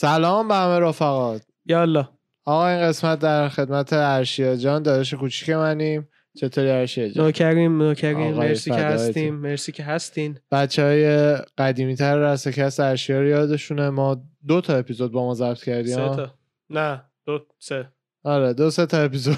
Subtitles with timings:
[0.00, 1.42] سلام به همه رفقات.
[1.66, 2.08] یالا.
[2.44, 6.08] آقا این قسمت در خدمت ارشیا جان داداش کوچیک منیم.
[6.40, 8.34] چطوری ارشیا جان؟ نوکریم نوکریم.
[8.34, 8.76] مرسی که.
[8.76, 10.38] هستیم مرسی که هستین.
[10.52, 13.90] بچه های قدیمی تر رستکست ارشیا رو یادشونه.
[13.90, 16.34] ما دو تا اپیزود با ما ضبط کردیم سه؟ تا.
[16.70, 17.88] نه دو سه.
[18.24, 19.36] آره دو سه تا اپیزود.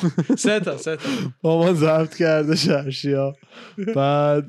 [0.38, 1.08] سه تا سه تا.
[1.42, 3.34] با ما ضبط کرده شرشیا
[3.96, 4.44] بعد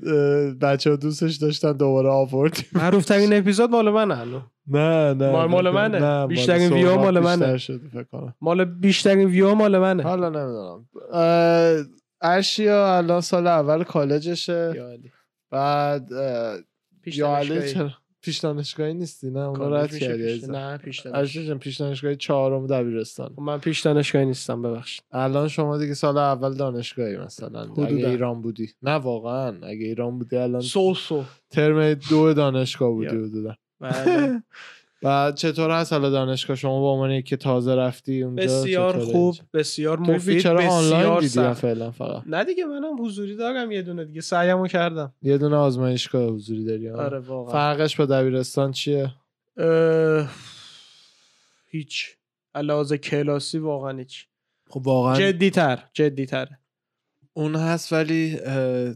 [0.62, 2.66] بچه ها دوستش داشتن دوباره آوردیم.
[2.74, 6.00] معروف ترین اپیزود مال من الان نه نه مال- مال نه، منه.
[6.00, 7.36] نه، مال بیشترین ویو مال منه.
[7.36, 11.86] بیشتر شده فکر کنم مال بیشترین ویو مال منه حالا نمی‌دونم اه،
[12.22, 14.74] ارشیا الان سال اول کالجشه.
[15.52, 16.10] بعد
[17.04, 17.16] پیش.
[17.74, 17.90] چرا
[18.22, 20.42] پیش دانشگاهی نیستی نه اونا کالج رد کردی.
[20.48, 21.56] نه پیش دانشگاهی.
[21.58, 26.54] پیش دانشگاهی چهارم دبیرستان خب من پیش دانشگاهی نیستم ببخشید الان شما دیگه سال اول
[26.54, 27.86] دانشگاهی مثلا حدوداً.
[27.88, 33.08] اگه ایران بودی نه واقعا اگه ایران بودی الان سو سو ترم دو دانشگاه بودی.
[33.08, 34.44] حدودا بله.
[35.02, 39.44] بعد چطور هست حالا دانشگاه شما با عنوان که تازه رفتی اونجا؟ بسیار خوب اینجا؟
[39.54, 44.22] بسیار مفید بسیار دیدی فعلا فقط؟ نه دیگه منم حضوری دارم یه دونه دیگه.
[44.22, 45.14] سعیمو کردم.
[45.22, 47.52] یه دونه آزمایشگاه حضوری داری؟ آره واقعا.
[47.54, 49.12] فرقش با دبیرستان چیه؟
[49.58, 50.30] اه،
[51.68, 52.16] هیچ.
[52.56, 54.28] علاوه کلاسی واقعا هیچ.
[54.70, 56.60] خب واقعا جدی تر جدی تره
[57.34, 58.94] اون هست ولی اه،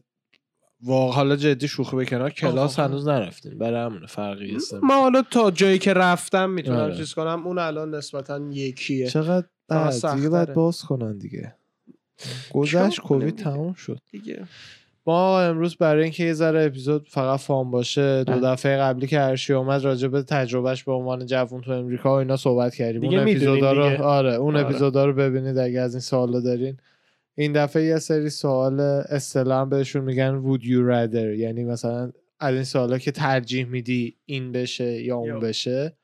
[0.86, 2.80] واقعا حالا جدی شوخی به کنار کلاس.
[2.80, 6.96] هنوز نرفتیم برای همونه فرقی هست من حالا تا جایی که رفتم می‌تونم آره.
[6.96, 10.54] چیز کنم اون الان نسبتا یکیه چقدر بعد دیگه باید.
[10.54, 11.56] باز کنن دیگه
[12.54, 14.44] گذشت کووید؟ تموم شد دیگه
[15.06, 18.40] ما امروز برای اینکه یه ذره اپیزود فقط فام باشه دو.
[18.40, 22.38] دفعه قبلی که هرشی اومد راجع به تجربهش به عنوان جوون تو امریکا و اینا
[22.38, 24.04] صحبت کردیم دیگه اون اپیزودا رو.
[24.04, 24.66] آره اون آره.
[24.66, 26.78] اپیزودا رو ببینید اگه از این سوالا دارین
[27.36, 32.64] این دفعه یه سری سوال اصطلاحا بهشون میگن would you rather یعنی مثلا از این
[32.64, 35.40] سوالا که ترجیح میدی این بشه یا اون.
[35.40, 35.98] بشه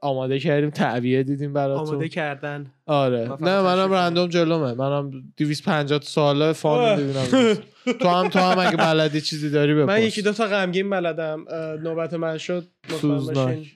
[0.00, 1.88] آماده کردیم تعبیه دیدیم براتون.
[1.88, 2.72] آماده کردن.
[2.86, 3.28] آره.
[3.40, 4.74] نه منم رندوم جلومه.
[4.74, 6.96] منم 250 ساله فان آه.
[6.96, 7.54] ببینم
[8.00, 9.88] تو هم تو هم اگه بلدی چیزی داری بپرس.
[9.88, 11.44] من یکی دو تا غمگین بلدم.
[11.82, 12.66] نوبت من شد.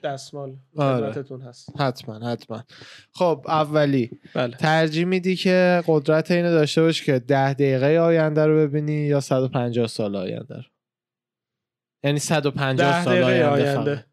[0.05, 0.57] دستمال.
[0.77, 1.25] آره.
[1.49, 1.81] هست.
[1.81, 2.65] حتما حتما.
[3.13, 4.11] خب اولی.
[4.35, 4.57] بله.
[4.57, 9.87] ترجیح میدی که قدرت اینو داشته باشی که ده دقیقه آینده رو ببینی یا 150
[9.87, 10.63] سال آینده رو؟
[12.05, 14.05] یعنی 150 ده سال آینده, آینده.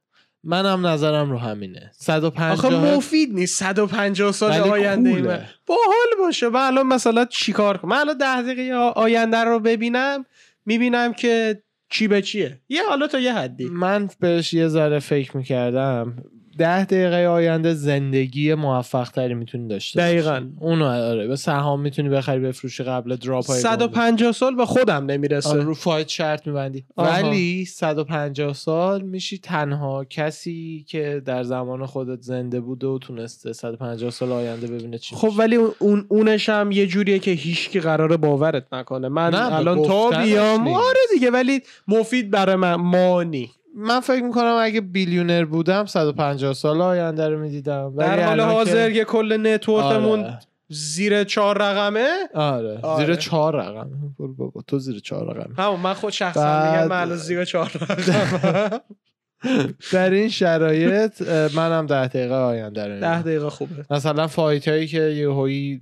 [0.43, 1.91] منم نظرم رو همینه.
[1.93, 3.59] 150 آخه مفید نیست.
[3.59, 5.27] 150 سال آینده کوله.
[5.27, 5.45] من.
[5.65, 6.49] باحال باشه.
[6.49, 10.25] من الان مثلا چیکار کنم؟ من الان ده دقیقه آ- آینده رو ببینم
[10.65, 12.59] می‌بینم که چی به چیه.
[12.69, 13.65] یه حالا تا یه حدی.
[13.65, 16.15] من بهش یه ذره فکر می‌کردم.
[16.57, 19.99] ده دقیقه آینده زندگی موفق تری می‌تونی داشته.
[19.99, 20.47] دقیقاً.
[20.59, 25.49] اونو آره به سهام می‌تونی بخری بفروشی قبل دراپ های 150 سال به خودم نمی‌رسه
[25.49, 27.11] آره رو فایت شرط میبندی آها.
[27.11, 34.11] ولی 150 سال میشی تنها کسی که در زمان خودت زنده بوده و تونسته 150
[34.11, 35.31] سال آینده ببینه چی خب.
[35.37, 40.67] ولی اون اونش هم یه جوریه که هیچکی قراره باورت نکنه من الان تا بیام.
[40.67, 46.81] آره دیگه ولی مفید برای من مانی من فکر می‌کنم اگه بیلیونر بودم 150 سال
[46.81, 50.39] آینده رو می‌دیدم در حال حاضر یه کل نتورکمون آره.
[50.69, 52.79] زیر چهار رقمه آره.
[52.81, 53.05] آره.
[53.05, 57.15] زیر چهار رقم بابا تو زیر چهار رقم همون من خود شخصا بعد- میگم من
[57.15, 57.71] زیر چهار
[58.09, 58.79] رقم
[59.93, 61.21] در این شرایط
[61.55, 63.21] منم ده دقیقه آینده رو ده.
[63.21, 65.81] دقیقه خوبه مثلا فایت هایی که یه هایی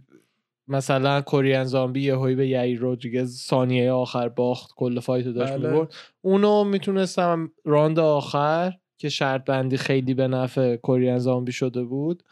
[0.71, 5.53] مثلا کورین زامبی یه هایی به یعی رودریگز ثانیه آخر باخت کل فایت رو داشت
[5.53, 5.69] بله.
[5.69, 12.23] می‌برد اونو می‌تونستم راند آخر که شرط بندی خیلی به نفع کورین زامبی شده بود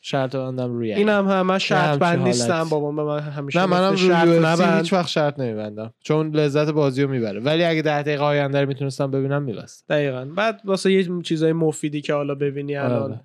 [0.00, 0.92] شرط بندم روی.
[0.92, 2.24] اینم هم من شرط همچین بند حالتی.
[2.24, 4.82] نیستم بابا به من همیشه نه منم شرط نبند.
[4.82, 8.68] هیچ وقت شرط نمیبندم چون لذت بازی رو می‌بره ولی اگه ده دقیقه آینده رو
[8.68, 13.20] می‌تونستم ببینم میبست دقیقا بعد واسه یه چیزای مفیدی که حالا ببینی الان آره.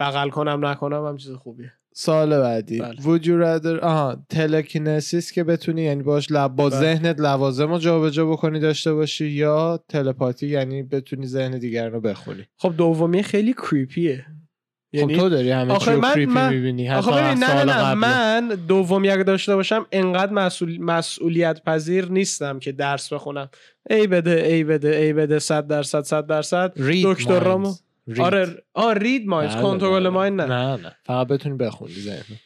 [0.00, 2.94] بغل کنم نکنم هم چیز خوبیه سال بعدی بله.
[2.94, 6.80] would you rather آها تلکینسیس که بتونی یعنی باش لب با بله.
[6.80, 12.44] ذهنت لوازم رو جابجا بکنی داشته باشی یا تلپاتی یعنی بتونی ذهن دیگران رو بخونی
[12.56, 14.26] خب دومی خیلی کریپیه
[15.00, 17.98] خب تو داری همه چی رو کریپی من- می‌بینی حتی نه نه نه قبل.
[17.98, 20.78] من دومی اگه داشته باشم انقدر مسئول...
[20.80, 23.48] مسئولیت پذیر نیستم که درس بخونم
[23.90, 26.72] ای بده ای بده ای بده صد درصد صد درصد
[27.04, 27.74] دکترامو
[28.10, 28.20] Read.
[28.20, 30.08] آره آ رید مایندز بله، کنترل بله.
[30.08, 30.46] مایند نه.
[30.46, 30.96] نه نه.
[31.04, 32.36] فقط بتونی بخونی ذهن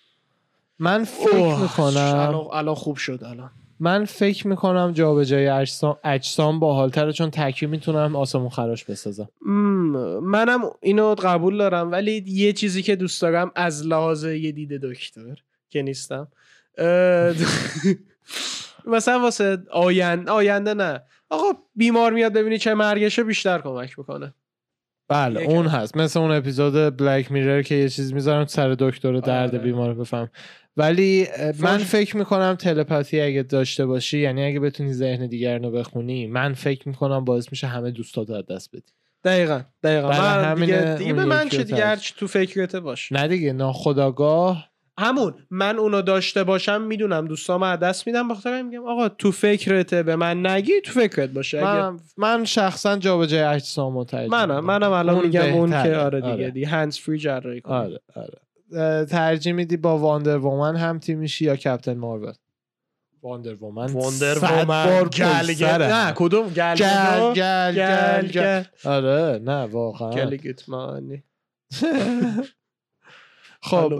[0.79, 3.50] من فکر اوه، می‌کنم الان- الان خوب شد الان.
[3.81, 9.29] من فکر می‌کنم جابجایی اجسام اجسام باحالتره چون تکی می‌تونم آسمون خراش بسازم.
[9.47, 14.73] مم، منم اینو قبول دارم ولی یه چیزی که دوست دارم از لحاظ یه دید
[14.73, 15.37] دکتر
[15.70, 16.29] که نیستم
[18.87, 21.00] مثلا واسه آینده آینده نه.
[21.31, 21.44] آقا
[21.75, 24.35] بیمار میاد ببینی چه مرگشه بیشتر کمک می‌کنه.
[25.08, 25.53] بله یکم.
[25.53, 25.97] اون هست.
[25.97, 29.58] مثل اون اپیزود بلک میرر که یه چیز می‌ذارم سر دکتر درد آره.
[29.58, 30.31] بیمار بفهم.
[30.76, 31.26] ولی
[31.61, 36.55] من فکر می‌کنم تلپاتی اگه داشته باشی یعنی اگه بتونی ذهن دیگران رو بخونی من
[36.55, 38.93] فکر می‌کنم باعث میشه همه دوستات از دست بدی.
[39.25, 40.08] دقیقا دقیقا.
[40.08, 43.12] برای من دیگه, دیگه به من چه دیگه هرچی تو فکرته باش.
[43.12, 48.87] نه دیگه ناخداگاه همون من اونو داشته باشم می‌دونم دوستام از دست میدم بخاطر میگم
[48.87, 51.58] آقا تو فکرته به من نگی تو فکرت باشه.
[51.58, 54.60] اگه من, من شخصا جابجایی اجسام ترجیح منم.
[54.64, 55.70] منم الان اون میگم اون.
[55.70, 56.50] که آره دیگه آره.
[56.50, 57.75] دیگه هندز فری جراحی کنی.
[57.75, 59.04] آره آره.
[59.04, 62.32] ترجیح میدی با واندر وومن هم تیم میشی یا کپتن مارول
[63.22, 65.82] واندر وومن صد بار گل گل.
[65.82, 67.32] نه کدوم؟ گل گل.
[67.32, 70.10] گل گل آره نه واقعا.
[70.10, 71.22] گل گوتمانی.
[73.66, 73.92] خب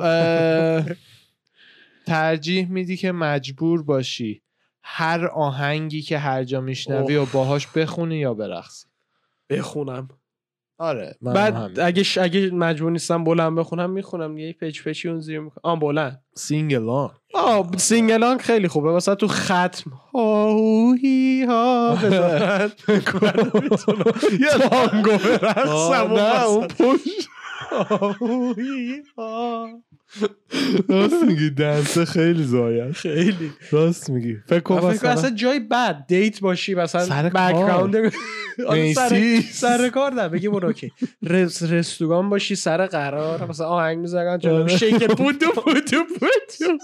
[2.07, 4.43] ترجیح میدی که مجبور باشی
[4.83, 8.87] هر آهنگی که هر جا میشنوی و باهاش بخونی یا برقصی؟
[9.51, 10.09] بخونم.
[10.79, 12.19] آره من بعد اگه ش...
[12.19, 16.25] اگه مجبور نیستم بلند بخونم می‌خونم یه پچ پچی اون زیر می‌کنم آه بلند.
[16.35, 18.91] sing along آه sing along خیلی خوبه.
[18.91, 19.91] واسه تو ختم.
[20.15, 21.99] هاهوهی ها.
[22.03, 22.69] بزنن
[24.71, 27.29] تانگو برقصم نه اون پشت.
[30.89, 36.05] راست میگی dance ه خیلی ضایعه خیلی راست میگی فکر کن کنم اصلا جای بد
[36.09, 37.29] date باشی مثلا.
[37.29, 37.97] background
[38.69, 39.41] آره، سر.
[39.53, 44.55] سر کار نه بگی برو OK رس رستوران باشی سر قرار مثلا آهنگ می‌ذارن جلو
[44.55, 44.77] آره.
[44.77, 46.79] شیک پودو پودو پودو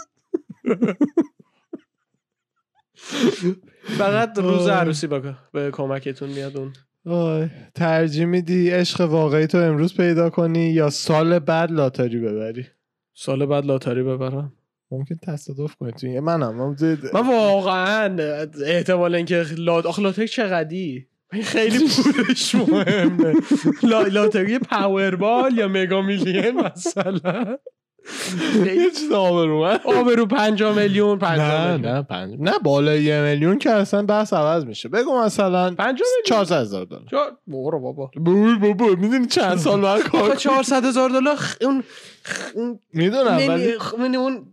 [3.99, 4.69] فقط روز.
[4.69, 6.73] عروسی با به کمکتون میاد اون
[7.07, 12.67] آی، ترجیح میدی عشق واقعی تو امروز پیدا کنی یا سال بعد لاتاری ببری؟
[13.15, 14.53] سال بعد لاتاری ببرم.
[14.91, 16.77] ممکن تصادف کنی تو منم من
[17.15, 18.17] من واقعا
[18.67, 21.07] احتمال اینکه لات آخه لاتری چقدی؟
[21.43, 23.35] خیلی پولش مهمه.
[23.83, 24.03] لا...
[24.03, 27.59] lottery Powerball یا Mega Million مثلا؟
[28.67, 31.95] یه چیز آبرومند آبرو پنجا میلیون نه پنجا میلیون.
[31.95, 34.89] نه پنج نه بالای یه میلیون که اصلا بحث عوض میشه.
[34.89, 37.37] بگو مثلا پنجا میلیون؟ 400 هزار دلار.
[37.47, 38.11] برو بابا.
[38.61, 44.47] بابا می‌دونی چند سال بعد کار آخه 400 هزار دلار اون می‌دونم ولی من اون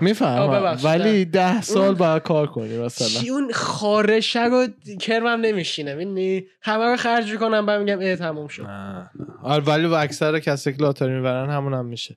[0.00, 0.78] می‌فهمم.
[0.84, 3.20] ولی ده سال باید کار کنی مثلا.
[3.20, 4.66] چی اون خارشه رو
[5.00, 8.62] کرمم نمیشینه می‌دونی؟ همه رو خرج کنم بعد میگم اه تموم شد.
[8.62, 9.26] نه نه.
[9.42, 12.16] آره ولی اکثر کسی که لاتاری می‌برن همون هم میشه.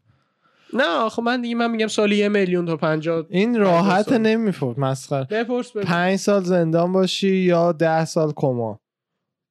[0.74, 4.12] نه آخه من دیگه من میگم سالی یه میلیون تا پنجاه این راحت.
[4.12, 5.24] نمیفوت مسخره.
[5.24, 8.80] بپرس پنج سال زندان باشی یا ده سال کما؟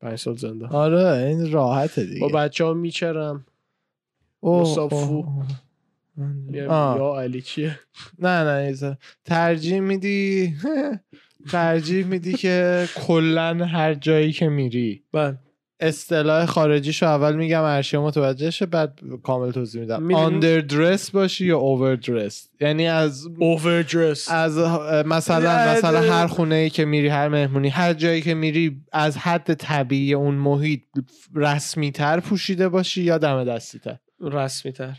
[0.00, 2.20] پنج سال زنده آره این راحته دیگه.
[2.20, 3.46] با بچه ها میچرم
[4.42, 5.24] مصافو.
[6.68, 6.96] آه.
[6.98, 7.80] یا علی چیه
[8.18, 8.96] نه نه ایزا.
[9.24, 10.54] ترجیح میدی؟
[11.52, 15.02] ترجیح میدی که کلا هر جایی که میری.
[15.12, 15.38] بله.
[15.80, 20.14] اصطلاح خارجیشو اول میگم ارشیا متوجه شه بعد کامل توضیح میدم.
[20.14, 24.58] آندر درس باشی یا اوور درس یعنی از اووردرس از
[25.06, 29.54] مثلا مثلا هر خونه ای که میری هر مهمونی هر جایی که میری از حد
[29.54, 30.82] طبیعی اون محیط
[31.34, 34.96] رسمی تر پوشیده باشی یا دم دستی تر رسمی تر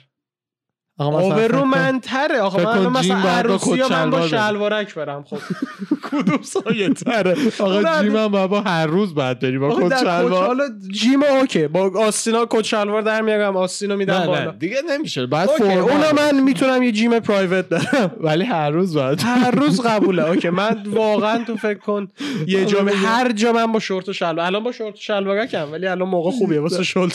[0.99, 4.27] آقا مثلا آخه فکر من مثلا عروسی من با.
[4.27, 5.23] شلوارک برم.
[5.23, 5.37] خب.
[6.11, 10.63] کدوم ضایع تره؟ آقا gym هم با هر روز بعد بری با کت شلوار حالا
[10.91, 11.67] gym OK.
[11.67, 13.57] با آستینا کت شلوار در میارم.
[13.57, 14.51] آستینو میدم بالا.
[14.51, 15.25] دیگه نمیشه.
[15.25, 16.11] بعد اونا.
[16.17, 18.11] من می‌تونم یه gym private دارم.
[18.27, 19.21] ولی هر روز باید.
[19.21, 20.29] هر روز قبوله.
[20.29, 20.49] OK.
[20.49, 22.07] من واقعا تو فکر کن
[22.47, 22.85] یه جا.
[22.85, 26.31] هر جا من با شورت و شلوار الان با شورت و شلوارکم ولی الان موقع
[26.31, 26.59] خوبیه.
[26.59, 27.09] واسه شلوار.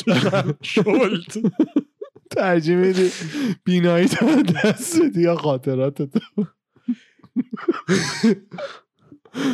[0.62, 1.38] شورت.
[2.30, 3.10] ترجیح میدی؟
[3.64, 6.44] بینایی تو از دست یا خاطرات تو؟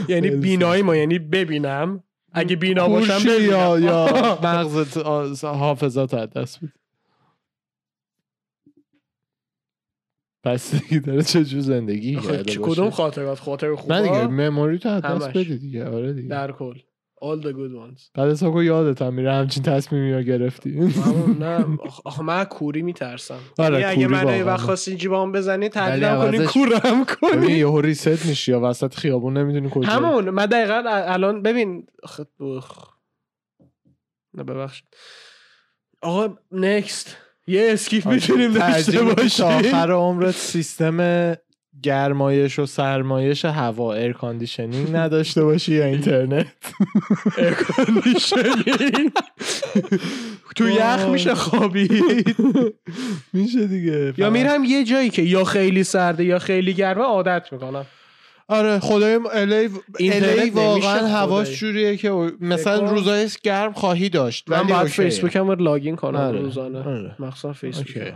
[0.09, 2.05] یعنی بینایی ما یعنی ببینم.
[2.33, 4.07] اگه بینا باشم یا یا
[4.45, 4.97] مغزت
[5.45, 6.73] حافظات از دست بدی
[10.45, 11.23] پس دیگه داره
[11.61, 12.73] زندگی کرده چه- باشه.
[12.75, 15.29] کدوم خاطرات؟ خاطر خوبا نه دیگه مموری تو از دست.
[15.29, 15.85] بدی دیگه.
[15.89, 16.29] آره دیگه.
[16.29, 16.79] در کل.
[17.25, 18.11] All the good ones.
[18.15, 20.71] بعد از که یادت هم میره همچین تصمیمی رو گرفتی.
[21.39, 21.65] نه.
[21.89, 23.39] آخ- آخه من کوری میترسم.
[23.59, 24.45] آره، یعنی اگه من یه.
[24.45, 27.53] وقت خواستین جیبام بزنی کنین عوضش- کورم کنی.
[27.53, 29.89] یهو ریست میشی یا وسط خیابون نمی‌دونی کجا.
[29.89, 30.31] همون.
[30.31, 31.87] من دقیقا الان ببین.
[34.35, 34.87] نه ببخشید.
[36.03, 39.47] آقا نکست یه اسکیف می‌تونیم داشته باشیم.
[39.47, 41.01] آخر عمرت سیستم
[41.83, 46.47] گرمایش و سرمایش هوا air conditioning نداشته باشی یا اینترنت
[47.39, 49.11] air conditioning
[50.57, 51.07] تو یخ.
[51.13, 52.37] میشه خوابید
[53.33, 54.31] میشه دیگه یا.
[54.31, 57.87] میرم یه جایی که یا خیلی سرده یا خیلی گرمه عادت می‌کنم
[58.49, 61.61] آره خدای الی واقعا هواش.
[61.61, 62.11] جوریه که
[62.41, 62.91] مثلا.
[62.91, 64.87] روزای گرم خواهی داشت من باید.
[64.87, 67.17] فیسبوکم رو login کنم آره، روزانه آره.
[67.19, 68.15] مخصوصا فیسبوک.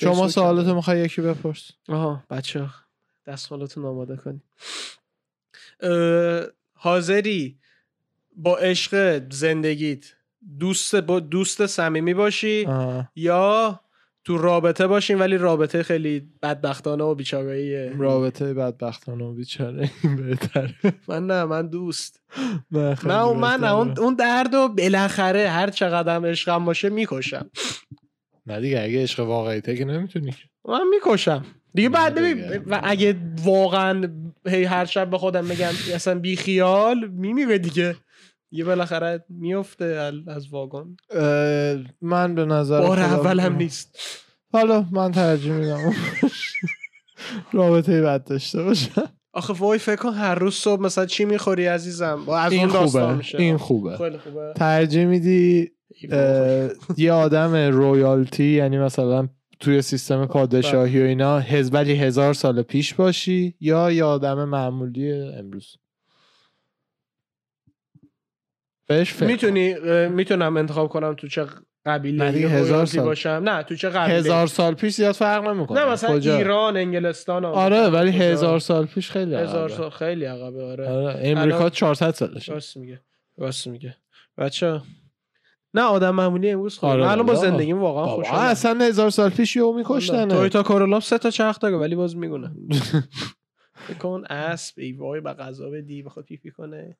[0.00, 0.74] شما سوالاتو.
[0.74, 2.66] می‌خوای یکی بپرس؟ آها بچه
[3.26, 4.40] دستمالتون آماده کنی
[6.72, 7.58] حاضری؟
[8.36, 10.04] با عشق زندگیت
[10.58, 13.12] دوست با دوست صمیمی باشی آه.
[13.16, 13.80] یا
[14.24, 17.92] تو رابطه باشین ولی رابطه خیلی بدبختانه و بیچاره‌ایه.
[17.98, 20.74] رابطه بدبختانه و بیچاره این بهتره.
[21.08, 22.22] من نه من دوست.
[22.70, 23.64] من من.
[23.64, 27.50] اون اون درد و بالاخره هر چقدر هم عشقم باشه می‌کشم.
[28.48, 30.34] نه دیگه اگه عشق واقعیته که نمی‌تونی.
[30.68, 31.44] من می‌کشم.
[31.74, 32.62] دیگه بعد ببین.
[32.66, 34.08] و اگه واقعا
[34.46, 37.96] هی هر شب به خودم بگم اصلا بی خیال میمیره دیگه.
[38.50, 40.96] یه بالاخره میفته از واگن.
[42.00, 43.98] من به نظر بار اول هم نیست.
[44.52, 45.94] حالا من ترجیح میدم.
[47.52, 52.28] رابطه بد داشته باشم آخه وای فکر کن هر روز صبح مثلا چی می‌خوری عزیزم؟
[52.28, 53.38] از این اون داستان خوبه میشه.
[53.38, 53.96] این خوبه.
[53.96, 54.52] خیلی خوبه.
[54.56, 55.70] ترجیح میدی
[56.96, 59.28] یه آدم رویالتی یعنی مثلا
[59.60, 65.12] توی سیستم پادشاهی و اینا هز ولی هزار سال پیش باشی یا یه آدم معمولی
[65.12, 65.76] امروز
[68.88, 69.22] بهش.
[69.22, 69.74] می‌تونی
[70.08, 71.46] می‌تونم انتخاب کنم تو چه
[71.86, 73.04] قبیله هزار سال.
[73.04, 76.76] باشم نه تو چه قبیله هزار سال پیش زیاد فرق نمی‌کنه نه مثلا کجا؟ ایران
[76.76, 77.60] انگلستان آمریکا.
[77.64, 79.76] آره ولی کجا؟ هزار سال پیش خیلی هزار عقبه.
[79.76, 83.00] سال خیلی عقبه آره آره امریکا الان- 400 سالشه راست میگه
[83.38, 83.96] راست میگه
[84.38, 84.80] بچه
[85.74, 86.92] نه آدم معمولی امروز خوبه.
[86.92, 87.46] آره الان با بابا.
[87.46, 88.42] زندگیم واقعا خوشحالم.
[88.42, 90.34] اصلا هزار سال پیش یهو میکشتنه.
[90.34, 92.50] تویوتا کورولام سه تا چرخ داره ولی باز میگونه
[94.02, 96.96] کن اسب ای وای به غذا بدی بخواد پیپی کنه.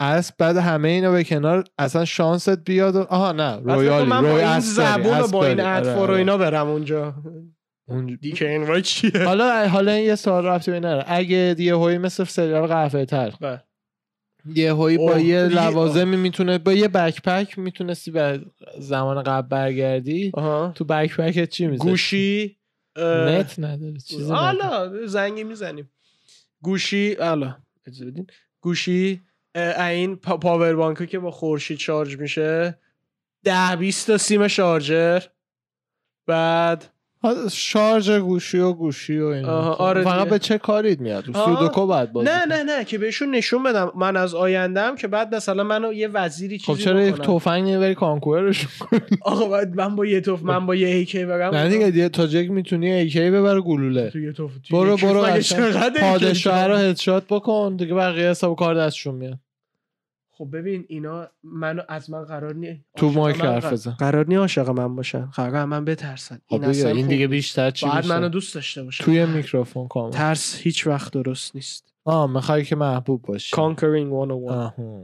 [0.00, 3.00] اسب بعد همه اینا به کنار اصلا شانست بیاد و...
[3.10, 4.60] آها نه با روی این اسب
[4.96, 5.60] زبون با این.
[5.60, 6.16] آره، اطفار و آره.
[6.16, 7.14] اینا برم اونجا.
[7.88, 11.76] اون- دیگه این وای چیه؟ حالا حالا این یه سوال رفتی به نره اگه یه
[11.76, 13.62] هوی مثل سریال قهوه تلخ بله.
[14.54, 18.40] یه هوی با یه لوازمی می‌تونه با یه بکپک می‌تونستی به
[18.78, 20.30] زمان قبل برگردی.
[20.34, 20.72] آها.
[20.74, 22.56] تو بکپکت چی می‌زنی گوشی
[22.96, 24.38] اه، نت نداره چیزی نداره.
[24.38, 25.90] حالا زنگی می‌زنیم.
[26.62, 27.56] گوشی حالا
[27.86, 28.26] اجازه بدین.
[28.60, 29.20] گوشی
[29.78, 32.78] این پا پاور بانکو که با خورشید شارژ میشه
[33.44, 35.22] ده 20 تا سیم شارژر.
[36.26, 36.84] بعد
[37.52, 40.28] شارژ گوشی و گوشی و اینا آها، آره فقط.
[40.28, 41.24] به چه کارید میاد.
[41.24, 42.44] سودوکو باید بازی نه.
[42.46, 46.58] نه نه که بهشون نشون بدم من از آیندهم که بعد مثلا منو یه وزیری
[46.58, 47.36] خب چیزی چرا یک بکنم.
[47.36, 48.66] تفنگ نمی‌بری کانکورش
[49.22, 52.50] آقا بعد من با یه توف من با یه هیکی برم نه دیگه دیگه تاجیک
[52.50, 55.20] می‌تونی ایکی ببره گلوله تو یه توف برو یه برو
[56.00, 59.38] پادشاه رو؟ هدشات بکن دیگه بقیه حساب کار دستشون میاد
[60.40, 63.90] خب ببین اینا منو از من قرار نی تو مایک من حرف قرار- بزن.
[63.90, 67.26] قرار نی عاشق من باشن قرار از من بترسن خب این اصلا این دیگه.
[67.26, 71.94] بیشتر چی بیشتر؟ منو دوست داشته باشن توی میکروفون کامل ترس هیچ وقت درست نیست
[72.04, 75.02] آه می‌خوای که محبوب باشی Conquering 101 آها.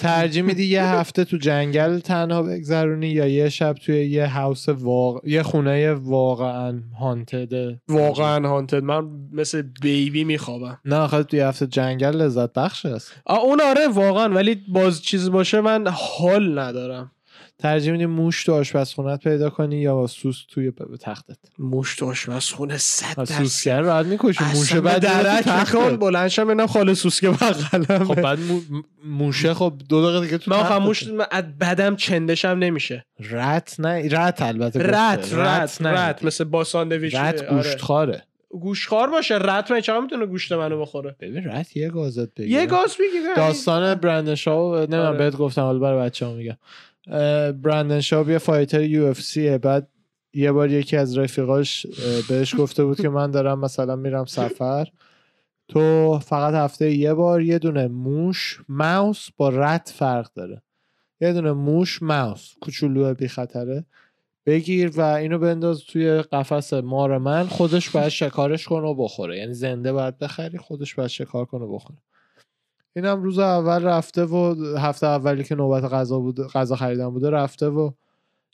[0.00, 5.28] ترجیح میدی یه هفته تو جنگل تنها بگذرونی یا یه شب توی یه هاوس واقع
[5.28, 10.78] یه خونه واقعا هانتد واقعا هانتد من مثل بیبی میخوابم.
[10.84, 13.12] نه آخه توی هفته جنگل لذت بخش است.
[13.26, 14.28] اون آره واقعا.
[14.34, 17.10] ولی باز چیز باشه من حال ندارم.
[17.58, 22.76] ترجیح میدی موش تو آشپزخونت پیدا کنی یا با سوس توی ب- تختت مشت آشپزخونه
[22.78, 25.72] صد از درصد سوسگر راحت می‌کشی به بعد تو درک تختت.
[25.74, 28.60] کن بلندشم ببینم خاله سوسکه بغلم خب بعد مو-
[29.04, 30.78] موشه خب دو دقیقه دیگه تو من
[31.16, 35.32] من از بدم چندشم نمیشه rat نه rat البته rat.
[35.34, 35.88] rat نه.
[35.90, 37.56] rat مثل با ساندویچ rat آره.
[37.56, 42.60] گوشتخواره گوشخوار باشه rat من چقدر می‌تونه گوشت منو بخوره ببین rat یه گازت بگیره
[42.60, 45.18] یه گاز می‌گیره داستان Brendan Schaub نمی‌دونم آره.
[45.18, 46.56] بهت گفتم حالا برای بچه‌ها میگم
[47.62, 49.58] Brendan Schaub یه fighter UFC یه.
[49.58, 49.88] بعد
[50.34, 51.86] یه بار یکی از رفیقاش
[52.28, 54.88] بهش گفته بود که من دارم مثلا میرم سفر.
[55.68, 60.62] تو فقط هفته یه بار یه دونه موش ماوس با رت فرق داره.
[61.20, 62.54] یه دونه موش ماوس.
[62.60, 63.84] کوچولو بی خطره
[64.46, 67.46] بگیر و اینو بنداز توی قفس مار من.
[67.46, 69.38] خودش باید شکارش کنه و بخوره.
[69.38, 71.98] یعنی زنده باید بخری خودش باید شکار کنه و بخوره.
[72.96, 77.68] اینم روز اول رفته و هفته اولی که نوبت غذا بوده غذا خریدن بوده رفته
[77.68, 77.90] و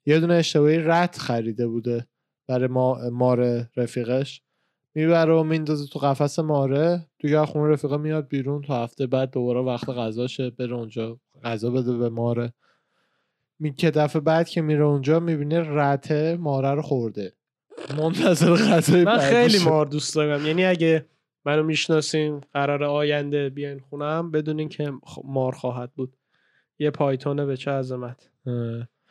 [0.07, 2.07] یه دونه اشتباهی رت خریده بوده
[2.47, 4.43] برای ما مار رفیقش.
[4.95, 7.07] می‌بره و میندازه تو قفس ماره.
[7.19, 8.63] دیگه از خونه رفیقه میاد بیرون.
[8.63, 12.53] تا هفته بعد دوباره وقت غذاشه بره اونجا غذا بده به ماره.
[13.59, 17.33] می که دفعه بعد که میره اونجا می‌بینه رته ماره رو خورده.
[17.99, 19.59] منتظر غذای من خیلی.
[19.65, 20.47] مار دوست دارم.
[20.47, 21.07] یعنی اگه
[21.45, 24.93] منو می‌شناسین قرار آینده بیاین خونم بدونین که
[25.25, 26.17] مار خواهد بود.
[26.79, 28.31] یه پایتونه به چه عظمت.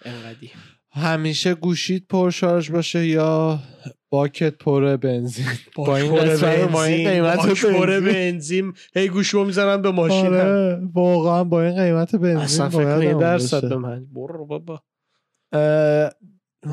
[0.06, 0.52] انقدی.
[0.92, 3.60] همیشه گوشید پرشارژ باشه یا
[4.10, 5.46] باکت پر بنزین؟
[5.76, 6.36] با این پر
[6.86, 8.74] قیمت پر بنزین.
[8.96, 10.26] هی گوشو می‌زنن به ماشین.
[10.26, 13.70] آره واقعا با این قیمت بنزین اصلا فکر درصد.
[13.70, 14.06] به من.
[14.06, 14.84] برو بابا.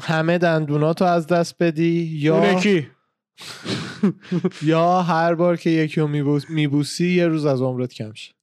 [0.00, 2.40] همه دندوناتو از دست بدی یا
[4.62, 8.34] یا هر بار که یکی رو میبوس میبوسی یه روز از عمرت کم شه.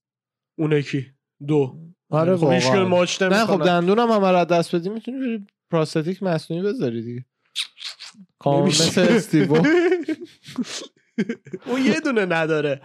[0.58, 1.06] اونه کی
[1.48, 1.80] دو.
[2.10, 2.86] آره خب واقعا.
[2.86, 3.66] ماچ نه خب.
[3.66, 7.26] دندونم هم از دست بدی می‌تونی بری پراستاتیک مصنوعی بذاری دیگه.
[8.40, 8.68] کامل.
[8.68, 9.54] مثل استیو
[11.66, 12.82] اون یه دونه نداره.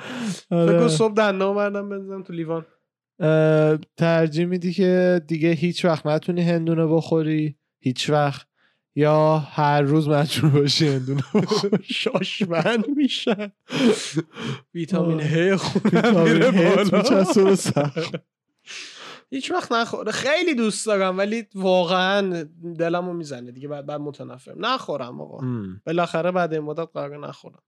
[0.51, 0.79] آره.
[0.79, 2.67] فکر صبح دندام بردم بزنم تو لیوان.
[3.97, 7.57] ترجیح میدی که دیگه هیچ وقت نتونی هندونه بخوری.
[7.83, 8.50] هیچ وقت.
[8.97, 10.99] یا هر روز مجبور باشی
[11.35, 13.53] بخوری شاشمن میشن
[14.75, 15.21] ویتامین.
[15.21, 17.03] ه خونم میره بالا.
[19.31, 22.45] هیچ وقت نخوره خیلی دوست دارم ولی واقعا
[22.79, 25.47] دلمو می‌زنه دیگه بعد بعد متنفرم نخورم آقا.
[25.87, 27.63] بالاخره بعد این مدت قرار نخورم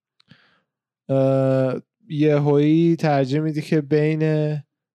[1.08, 1.74] اه،
[2.08, 4.22] یهویی ترجیح میدی که بین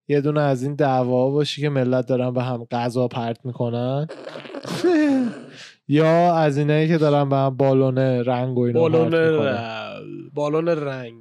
[0.08, 4.08] یه دونه از این دعوا باشی که ملت دارن به هم غذا پرت می‌کنن
[5.88, 9.10] یا از اینایی که دارن به بالون رنگ و اینا بالون
[10.34, 11.14] بالون رنگ.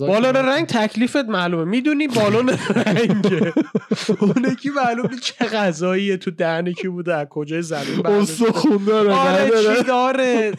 [0.00, 1.64] بالون رنگ تکلیفت معلومه.
[1.64, 3.52] می‌دونی بالون رنگه.
[4.20, 8.06] اونه کی معلوم نیست چه غذاییه تو دهن کی بوده از کجای زمین.
[8.06, 10.52] استخون داره آره؟ چی داره؟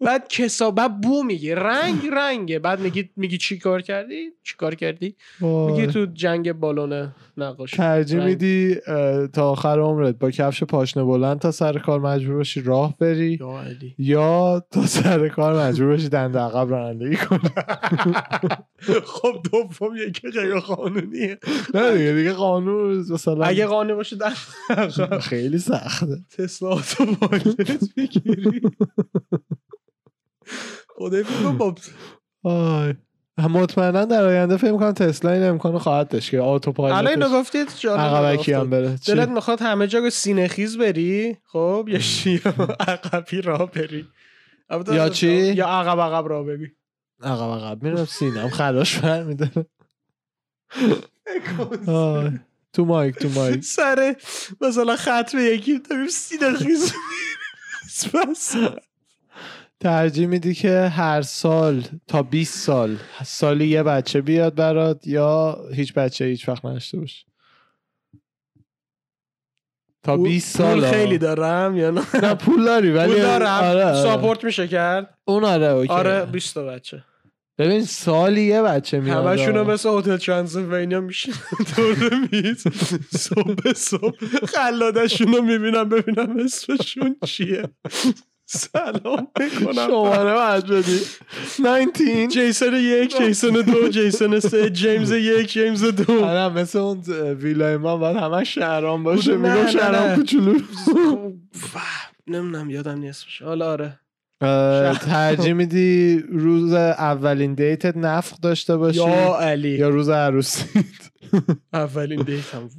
[0.00, 2.58] بعد کسا بعد بو میگه رنگ رنگه.
[2.58, 5.16] بعد میگی میگی چی کار کردی؟ چی کار کردی.
[5.40, 7.76] میگی تو جنگ بالون نقاشی.
[7.76, 8.24] ترجیح.
[8.24, 8.74] میدی
[9.32, 13.60] تا آخر عمرت با کفش پاشنه بلند تا سر کار مجبور باشی راه بری؟ یا
[13.60, 13.94] علی.
[13.98, 17.40] یا تا سر کار مجبور باشی دند عقب رانندگی کنی؟
[19.14, 21.38] خب دوم یکی غیر قانونیه.
[21.74, 24.32] نه دیگه دیگه قانون مثلا اگه قانونی باشه در
[25.20, 26.16] خیلی سخته.
[26.36, 28.60] تسلا اتوپایلوت بگیری
[30.98, 31.74] خدای فکر کن با
[32.42, 32.94] آی.
[33.46, 37.68] مطمئنا در آینده فکر می‌کنم تسلا این امکانو خواهد داشت که آتو الان اینو گفتید
[37.88, 38.70] عقبکی هم.
[38.70, 42.40] بره؟ دلت می‌خواد همه جا رو سینه خیز بری؟ خب یا شی
[42.80, 44.08] عقبی راه بری؟
[44.92, 46.72] یا چی؟ یا عقب عقب راه بری؟
[47.22, 47.82] عقب عقب.
[47.82, 49.66] میرم سینم خراش برمیداره.
[52.72, 53.64] تو مایک تو مایک.
[53.64, 54.16] سر
[54.60, 56.92] مثلا خط به یکی داریم سینه خیز
[58.14, 58.56] بس.
[59.80, 65.94] ترجیح میدی که هر سال تا 20 سال سالی یه بچه بیاد برات یا هیچ
[65.94, 67.24] بچه هیچ وقت نداشته باش
[70.02, 70.80] تا 20 سال.
[70.90, 73.64] خیلی دارم یا نه؟ نه پول داری ولی پول دارم.
[73.64, 74.02] آره، آره.
[74.02, 75.92] ساپورت میشه کرد؟ اون آره اوکی.
[75.92, 77.04] آره 20 تا بچه.
[77.58, 79.66] ببین سالی یه بچه میاد همشون آه.
[79.66, 81.32] مثل هتل ترانسیلوانیا میشه
[81.76, 81.96] دور
[82.32, 82.64] میز.
[83.16, 87.68] صبح به صبح خلادشون رو می‌بینم ببینم اسمشون چیه.
[88.50, 89.86] سلام می‌کنم.
[89.86, 91.00] شماره بدی.
[91.58, 96.24] 19 جیسون یک جیسون دو جیسون سه جیمز یک جیمز دو.
[96.24, 97.00] آره مثل اون
[97.32, 99.36] ویلای ما باید همه شهران باشه.
[99.36, 100.16] نه، میگم نه، شهران نه.
[100.16, 100.58] کوچولو.
[102.26, 103.98] نمی‌دونم یادم نیستش حالا آره.
[104.98, 109.68] ترجیح میدی روز اولین دیتت نفخ داشته باشی؟ یا علی.
[109.78, 110.64] یا روز عروسی
[111.72, 112.70] اولین دیتم.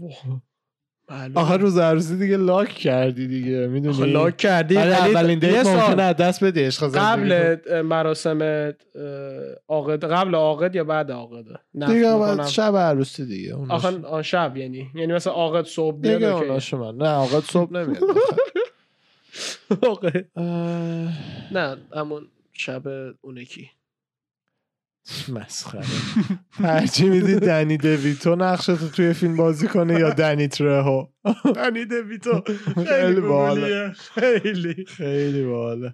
[1.09, 1.19] واه.
[1.19, 1.39] معلومه.
[1.39, 5.67] آخه روز عروسی دیگه لاک کردی دیگه می‌دونی لاک کردی ولی اولین دیت.
[5.67, 8.71] ممکنه دست بدی عشق قبل مراسم
[9.67, 12.17] عاقد قبل عاقد یا بعد عاقده نفت دیگه.
[12.17, 16.45] بعد شب عروسی دیگه آخه آن شب یعنی یعنی مثلا عاقد صبح دیگه اوکی.
[16.47, 18.03] اوناش من نه آقا صبح نمیاد
[19.83, 20.25] عاقد.
[21.51, 22.81] نه همون شب
[23.21, 23.69] اونه کی
[25.29, 25.85] مسخره.
[26.61, 31.05] ترجیح میدی دنی دویتو نقشتو توی فیلم بازی کنه یا دنی ترهو؟
[31.55, 32.41] دنی دویتو.
[32.87, 33.21] خیلی.
[33.21, 33.91] باحاله.
[33.93, 34.85] خیلی.
[34.85, 35.93] خیلی باحاله.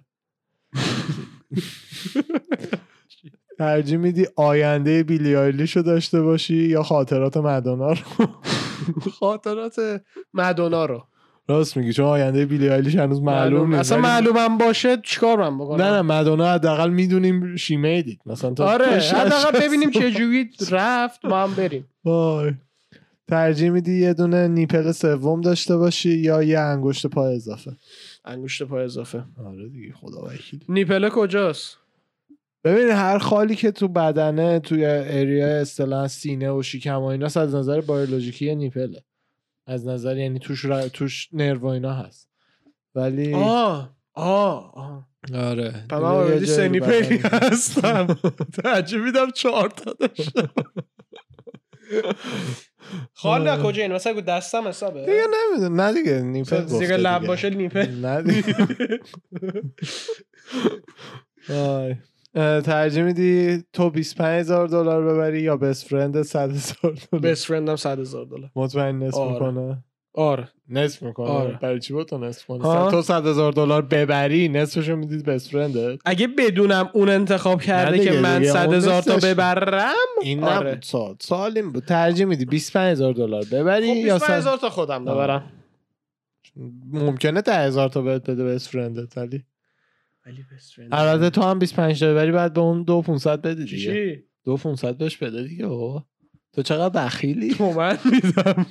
[3.58, 8.26] ترجیح میدی آینده بیلی آیلیشو داشته باشی یا خاطرات مدونا رو؟
[9.20, 10.02] خاطرات
[10.34, 11.08] مدونا رو.
[11.48, 13.80] راست میگی چون آینده بیلی آیلیش هنوز معلوم نیست.
[13.80, 18.66] اصلا معلومم باشه چیکار من بکنم؟ نه نه مدونا حداقل می‌دونیم شی می‌دید مثلا تا
[18.66, 21.84] آره حداقل ببینیم چه جوری رفت ما هم بریم.
[22.04, 22.52] وای.
[23.28, 27.76] ترجیح میدی یه دونه نیپل سوم داشته باشی یا یه انگشت پای اضافه؟
[28.24, 29.24] انگشت پای اضافه.
[29.46, 31.76] آره دیگه خدا وکیل نیپله کجاست؟
[32.64, 37.54] ببین هر خالی که تو بدنه توی ایریا اصطلاحا سینه و شکم و اینا از
[37.54, 39.02] نظر بیولوژیکی نیپله.
[39.66, 40.88] از نظر یعنی توش را...
[40.88, 42.30] توش نرو و اینا هست.
[42.94, 45.08] ولی آه آه آه.
[45.34, 45.70] آره.
[45.82, 48.06] دیگه آردی جایی سنی پیری هستم.
[48.64, 50.50] ترجیح میدم چهار تا داشتم.
[53.14, 55.00] حالا کجا این؟ مثلا دستم حسابه.
[55.00, 55.80] دیگه نمی‌دونم.
[55.80, 57.28] نه دیگه نیپل گفته لب دیگه.
[57.28, 58.56] باشه نیپل نه دیگه.
[62.64, 66.76] ترجیح میدی تو 25 هزار دلار ببری یا بست فرند 100 هزار
[67.12, 68.50] دلار؟ بست فرندم 100 هزار دلار.
[68.56, 69.32] مطمئن نصف آره.
[69.32, 70.48] می‌کنه؟ آره.
[70.68, 71.26] نصف می‌کنه.
[71.28, 71.58] آره.
[71.62, 75.98] برای چی با تو نصف کنه؟ تو 100 هزار دلار ببری نصفشو می‌دید بست فرنده
[76.04, 79.16] اگه بدونم اون انتخاب کرده که من دیگه، 100 اون هزار تا.
[79.16, 80.70] ببرم؟ این آره.
[80.70, 81.84] نبود سال سال این بود.
[81.84, 85.52] ترجیح میدی 25 هزار دلار ببری خب یا 25 صد- هزار تا خودم ببرم.
[86.92, 89.44] ممکنه 10 هزار تا بهت بده بست فرندت ولی
[90.26, 90.44] ولی
[90.92, 93.76] البته تو هم 25 تا ببری بعد به اون دو 500 بدی دیگه.
[93.92, 96.04] چی؟ دو 500 بهش بده دیگه بابا.
[96.52, 98.66] تو چقدر بخیلی؟ تومن میدم.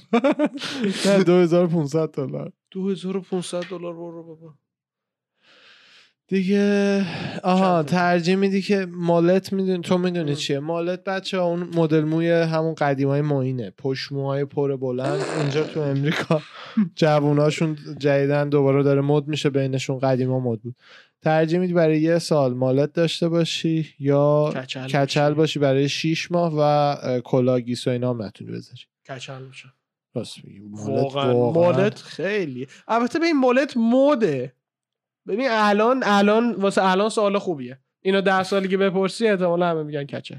[1.05, 2.51] نه 2500 دلار.
[2.71, 4.53] 2500 دلار برو بابا.
[6.27, 7.05] دیگه
[7.43, 10.35] آها؟ ترجیح میدی که مالت می‌دونی تو می‌دونی.
[10.35, 15.21] چیه؟ مالت بچه اون مدل موی همون قدیمای پشت موهای پر بلند.
[15.39, 16.41] اونجا تو امریکا
[16.95, 20.75] جووناشون جدیدن دوباره داره مد میشه بینشون قدیما مد بود.
[21.21, 25.59] ترجیح میدی برای یه سال مالت داشته باشی یا کچل کچل باشی.
[25.59, 28.81] برای 6 ماه و اه، کلاه گیس و اینا هم نتونی بذاری.
[29.09, 29.69] کچل میشه
[30.15, 30.59] راست میگی.
[31.53, 32.67] مالت خیلی.
[32.87, 34.53] البته به این مالت موده
[35.27, 37.79] ببین الان الان واسه الان سوال خوبیه.
[38.01, 40.35] اینو ده سالی که بپرسی احتمالا همه میگن کچل.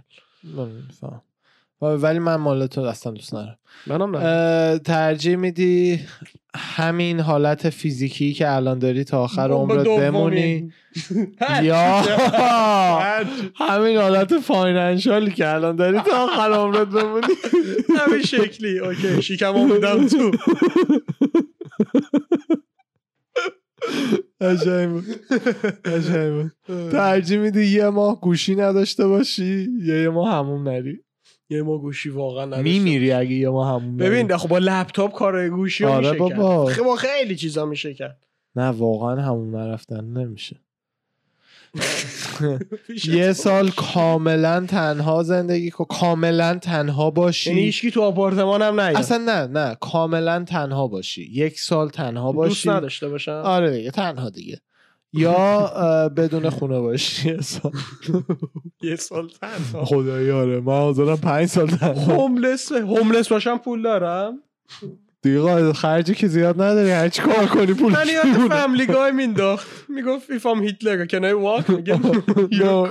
[1.80, 3.58] ولی من مالت رو اصلا دوست ندارم.
[3.86, 6.00] منم ترجیح میدی
[6.56, 9.86] همین حالت فیزیکی که الان داری تا آخر عمرت.
[9.86, 10.72] بمونی؟
[11.62, 12.02] یا
[13.56, 17.26] همین حالت فاینانشالی که الان داری تا آخر عمرت بمونی؟
[17.98, 18.78] همین شکلی.
[18.78, 20.30] اوکی شیکمو میدم تو.
[24.86, 25.04] بود.
[26.66, 26.90] بود.
[26.92, 31.05] ترجیح میدی یه ماه گوشی نداشته باشی یا یه ماه هموم نری؟
[31.50, 32.62] یه ما گوشی واقعا نداشتم.
[32.64, 34.10] میمیری اگه یه ماه هموم نری.
[34.10, 36.72] ببین خب با لپتاپ کار گوشی رو آره میشه بابا.
[36.72, 40.56] کرد خب خیلی چیزا میشه کرد نه واقعا هموم نرفتن نمیشه.
[43.04, 45.84] یه سال کاملا تنها زندگی کن.
[45.84, 48.96] کاملا تنها یعنی باشی هیچکی تو آپارتمان هم نیاد.
[48.96, 49.76] اصلا نه نه.
[49.80, 51.30] کاملا تنها باشی.
[51.32, 52.68] یک سال تنها دوست باشی.
[52.70, 53.42] نداشته باشم.
[53.44, 54.60] آره دیگه تنها دیگه.
[55.12, 55.72] یا
[56.16, 57.72] بدون خونه باشی یه سال.
[58.82, 59.84] یه سال تنها.
[59.84, 60.60] خدایی آره.
[60.60, 62.14] من حاضرم پنج سال تنها.
[62.14, 64.38] هوملس هوملس باشم پول دارم؟
[65.22, 66.90] دیگه خرجی که زیاد نداری.
[66.90, 71.34] هر چی کار کنی پول من یاد فامیلی گای مینداخت می‌گفت ایفام هیتلر can I
[71.64, 71.70] walk?
[71.70, 72.00] میگه
[72.66, 72.88] No.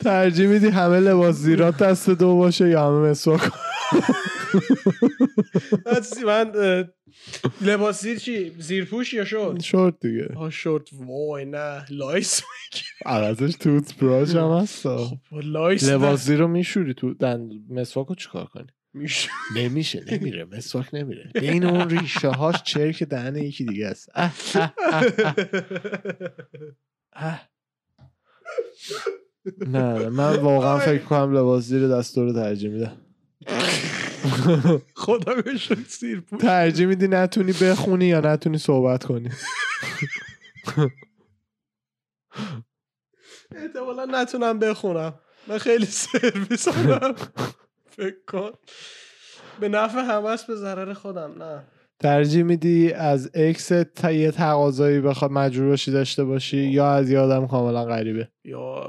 [0.00, 3.40] ترجیح میدی همه لباس زیرات دست دو باشه یا همه مسواک.
[6.26, 6.52] من
[7.60, 10.28] لباس زیر چی؟ زیرپوش یا شورت؟ شورت دیگه.
[10.36, 10.88] آه شورت.
[10.92, 12.42] وای نه لایس
[13.06, 18.44] عوضش toothbrush هم هست خب لایس لباس زیر رو میشوری تو دند مسواک رو چیکار
[18.44, 20.44] کنی؟ میشه نمیشه نمیره.
[20.44, 21.30] مسواک نمیره.
[21.34, 24.10] بین اون ریشه هاش چرک دهن یکی دیگه است.
[29.66, 32.96] نه من واقعا فکر کنم لباس زیر دست رو ترجیح میدم
[34.94, 39.30] خدا رو شکر زیرپوش ترجیح میدی نتونی بخونی یا نتونی صحبت کنی؟
[43.56, 45.14] احتمالا نتونم بخونم.
[45.48, 46.68] من خیلی سرویس
[47.90, 48.50] فکر کن.
[49.60, 51.64] به نفع همه به ضرر خودم نه.
[52.00, 57.18] ترجیح میدی از اکس تا یه تقاضایی بخواد مجبور باشی داشته باشی یا از یه
[57.18, 58.86] آدم کاملا غریبه؟ یا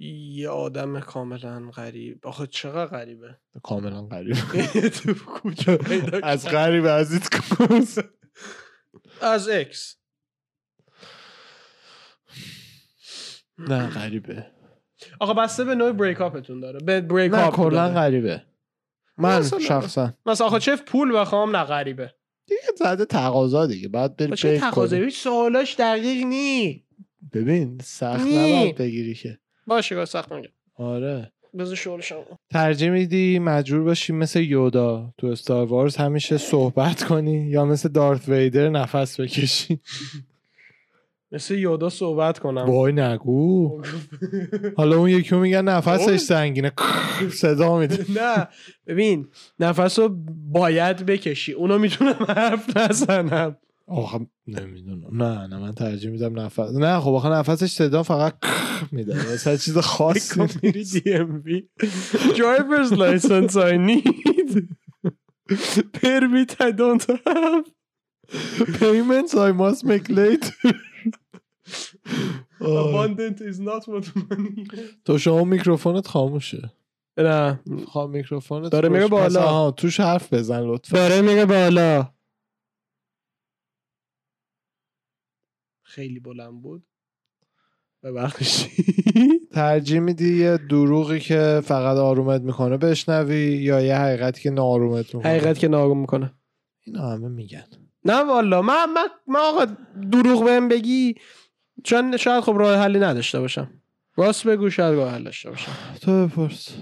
[0.00, 2.26] یه آدم کاملا غریب.
[2.26, 4.40] آخه چقدر غریبه؟ کاملا غریبه
[4.96, 7.28] تو کجا پیدا از؟ غریب عزیز
[9.22, 9.96] از اکس
[13.58, 14.46] نه غریبه.
[15.20, 16.78] آقا بسته به نوع بریک اپتون داره.
[16.80, 17.88] به بریک نه کلا.
[17.88, 18.42] غریبه.
[19.18, 20.14] من شخصا.
[20.26, 22.14] مثلا آخه چه پول بخوام نه غریبه.
[22.46, 23.88] دیگه زده تقاضا دیگه.
[23.88, 24.58] بعد بری چه کنی.
[24.70, 26.86] تقاضایی؟ سوالاش دقیق نی.
[27.32, 28.20] ببین سخت.
[28.20, 29.38] نباید بگیری که.
[29.68, 31.32] باشه گاه سخت میگه آره.
[31.58, 32.16] بذار شغلشم
[32.50, 38.28] ترجیح میدی مجبور باشی مثل یودا تو استار وارز همیشه صحبت کنی یا مثل دارت
[38.28, 39.80] ویدر نفس بکشی؟
[41.32, 42.70] مثل یودا صحبت کنم.
[42.70, 43.82] وای نگو.
[44.76, 46.16] حالا اون یکی رو میگن نفسش.
[46.16, 46.72] سنگینه.
[47.32, 48.04] صدا میده.
[48.20, 48.48] نه
[48.86, 49.28] ببین
[49.60, 50.08] نفس رو
[50.52, 51.52] باید بکشی.
[51.52, 53.56] اونو می‌تونم حرف نزنم.
[53.88, 55.22] آخه نمی‌دونم.
[55.22, 58.34] نه نه من ترجیح میدم نفس نه خب آخه نفسش صدا فقط
[58.92, 59.32] میده.
[59.32, 61.68] مثلا چیز خاصی میری دی ام وی
[62.34, 64.68] driver's license I need.
[66.02, 67.64] Permit I don't have.
[68.80, 70.54] Payments I must make later.
[72.60, 74.66] abundant is not what money
[75.04, 76.70] تو شما میکروفونت خاموشه.
[77.18, 77.60] نه.
[77.88, 79.70] خب میکروفونت داره پس بالا.
[79.70, 80.96] توش حرف بزن لطفا.
[80.96, 82.08] داره میره بالا.
[85.98, 86.86] خیلی بلند بود
[88.02, 88.70] ببخشید
[89.54, 95.30] ترجیح میدی یه دروغی که فقط آرومت می‌کنه بشنوی یا یه حقیقتی که ناآرومت می‌کنه؟
[95.32, 96.34] حقیقت که ناگم می‌کنه.
[96.86, 97.64] اینا همه میگن.
[98.04, 99.64] نه والا من من من آقا
[100.12, 101.14] دروغ بهم بگی
[101.84, 103.70] چون شاید خب راه حلی نداشته باشم.
[104.16, 105.72] راست بگو شاید راه حل داشته باشم.
[106.02, 106.76] تو بپرس.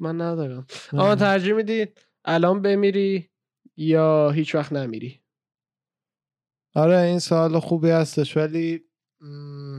[0.00, 0.66] من ندارم.
[0.92, 1.86] اما ترجیح میدی
[2.24, 3.28] الان بمیری
[3.76, 5.20] یا هیچ وقت نمیری؟
[6.74, 8.80] آره این سوال خوبی هستش ولی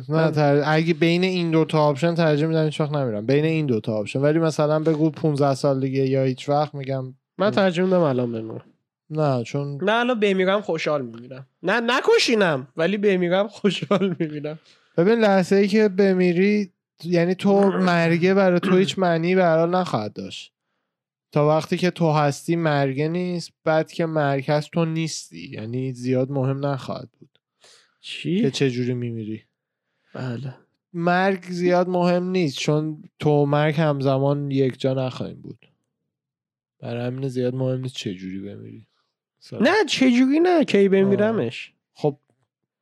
[0.09, 0.61] نه من- تر...
[0.65, 3.25] اگه بین این دو تا option ترجیح میدم هیچ وقت نمیرم.
[3.25, 4.19] بین این دو تا option.
[4.21, 8.61] ولی مثلا بگو 15 سال دیگه یا هیچ وقت میگم من ترجیح میدم الان بمیرم
[9.09, 11.47] نه چون نه الان بمیرم خوشحال میمیرم.
[11.63, 14.59] نه نکشینم ولی بمیرم خوشحال میمیرم.
[14.97, 16.73] ببین لحظه ای که بمیری
[17.03, 20.53] یعنی تو مرگه برای تو هیچ معنی برای نخواهد داشت.
[21.31, 25.49] تا وقتی که تو هستی مرگه نیست بعد که مرگ هست تو نیستی.
[25.49, 27.29] یعنی زیاد مهم نخواهد بود.
[27.61, 27.67] که
[28.01, 29.43] چی؟ چه جوری میمیری؟
[30.13, 30.55] بله.
[30.93, 35.71] مرگ زیاد مهم نیست چون تو مرگ همزمان یک جا نخواهیم بود.
[36.79, 38.87] برای همین زیاد مهم نیست چه جوری بمیری.
[39.41, 39.59] مثلا.
[39.59, 42.17] نه چجوری نه؟ کی بمیرمش؟ خب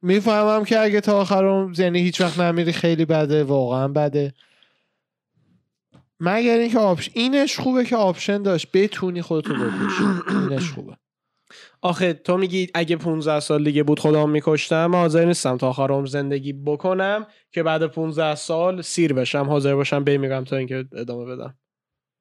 [0.01, 4.33] می‌فهمم که اگه تا آخرم یعنی هیچ وقت نمیری خیلی بده واقعا بده.
[6.19, 8.67] مگر اینکه option اینش خوبه که option داشت.
[8.73, 10.97] بتونی خودتو بکشی اینش خوبه.
[11.81, 16.05] آخه تو میگی اگه 15 سال دیگه بود خودم میکشتم من حاضر نیستم تا آخرم
[16.05, 21.57] زندگی بکنم که بعد 15 سال سیر بشم حاضر باشم بمیرم تا اینکه ادامه بدم.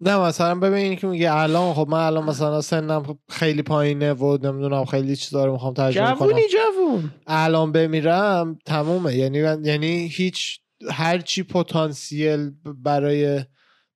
[0.00, 4.84] نه مثلا ببین که میگه الان خب من الان مثلا سنم خیلی پایینه و نمی‌دونم
[4.84, 6.28] خیلی چیزا رو می‌خوام تجربه کنم.
[6.28, 7.10] جوونی جوون.
[7.26, 9.14] الان بمیرم تمومه.
[9.14, 13.40] یعنی یعنی هیچ هر چی پتانسیل برای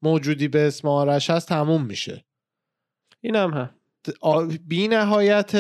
[0.03, 2.25] موجودی به اسم آرش هست تموم میشه.
[3.21, 3.71] اینم هم.
[4.69, 5.53] بی نهایت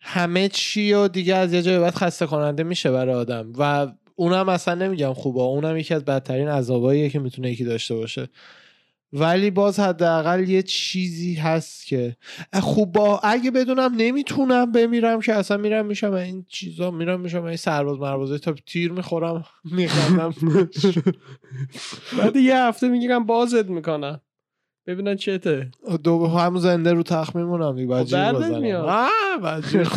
[0.00, 3.52] همه چی و دیگه از یه جای بعد خسته کننده میشه برای آدم.
[3.58, 8.28] و اونم اصلا نمیگم خوبه اونم یکی از بدترین عذاباییه که می‌تونه یکی داشته باشه.
[9.12, 12.16] ولی باز حداقل یه چیزی هست که.
[12.52, 17.56] خوب با اگه بدونم نمی‌تونم بمیرم که اصلا میرم میشم این چیزا میرم میشم این
[17.56, 20.34] سرباز مربازه تا تیر می‌خورم میخندم.
[22.18, 24.20] بعد یه هفته می‌گیرم بازت می‌کنن
[24.86, 25.70] ببینن چته.
[26.04, 29.08] دو همون زنده رو تخت میمونم دیگه بعد خب جیر بزنم.
[29.42, 29.88] بعد جیر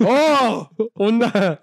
[0.10, 1.58] آه اون نه.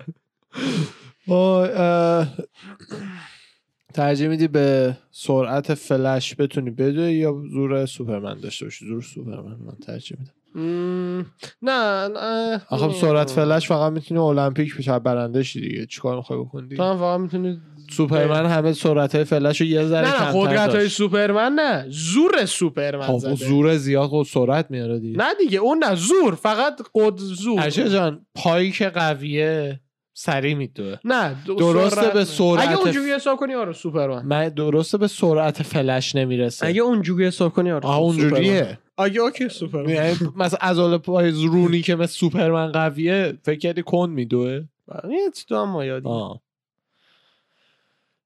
[3.95, 9.75] ترجیح میدی به سرعت فلش بتونی بدوی یا زور سوپرمن داشته باشی؟ زور سوپرمن من
[9.87, 10.31] ترجیح میدم.
[10.55, 11.25] مم،
[11.61, 15.85] نه نه آخه سرعت فلش فقط می‌تونی المپیک بشه برنده شی دیگه.
[15.85, 17.57] چیکار می‌خوای بکنی؟ تو هم فقط می‌تونی
[17.91, 20.89] سوپرمن همه سرعت های فلش رو یه ذره نه قدرت های.
[20.89, 23.35] سوپرمن نه زور سوپرمن خب زده.
[23.35, 25.17] زور زیاد خود سرعت میاره دیگه.
[25.17, 27.61] نه دیگه اون نه زور فقط قد زور.
[27.61, 29.81] ارشد جان پایی که قویه.
[30.17, 32.25] سریع میدوه نه درسته به.
[32.25, 36.65] سرعت اگه اونجوری حساب کنی آره سوپرمن من درسته به سرعت فلش نمی‌رسه.
[36.67, 37.97] اگه اونجوری حساب کنی آره آه.
[37.97, 43.83] اونجوریه اگه اوکی سوپرمن یعنی مثلا عضله پای رونی که مثل سوپرمن قویه فکر کردی
[43.83, 44.63] کند میدوه
[45.09, 46.09] یه چی تو هم مایادی.
[46.09, 46.41] آه.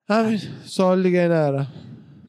[0.09, 1.67] همین سوال دیگه نرم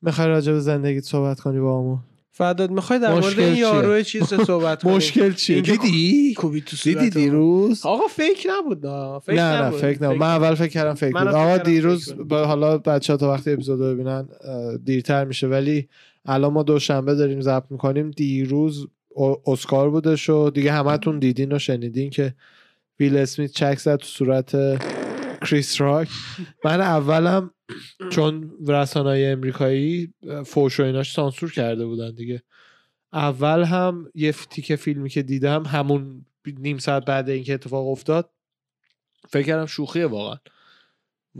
[0.03, 1.99] می‌خوای راجع به زندگیت صحبت کنی با همون
[2.33, 7.11] فداد می‌خوای در مورد این؟ یارو چیز صحبت کنی مشکل چیه دیدی؟ کوبی تو دیدی
[7.11, 9.81] دیروز؟ آقا فیک نبود نه فیک نه نه نبود.
[9.81, 11.35] فکر نه من اول فکر کردم منم بود.
[11.35, 12.15] آقا دیروز.
[12.15, 14.29] با حالا بچه ها تا وقتی اپیزود ببینن
[14.85, 15.47] دیرتر میشه.
[15.47, 15.89] ولی
[16.25, 18.11] الان ما دوشنبه داریم ضبط می‌کنیم.
[18.11, 18.87] دیروز
[19.47, 22.35] اسکار بودش و دیگه همتون دیدین و شنیدین که
[23.01, 24.57] ویل اسمیت چک زد تو صورت
[25.47, 26.09] کریس راک.
[26.65, 27.51] من اولم
[28.11, 30.15] چون رسانه‌های امریکایی
[30.47, 32.43] فوش و ایناش سانسور کرده بودن دیگه.
[33.13, 38.31] اول هم یه تیکه فیلمی که دیدم همون نیم ساعت بعد اینکه اتفاق افتاد
[39.29, 40.39] فکر کردم شوخیه واقعا.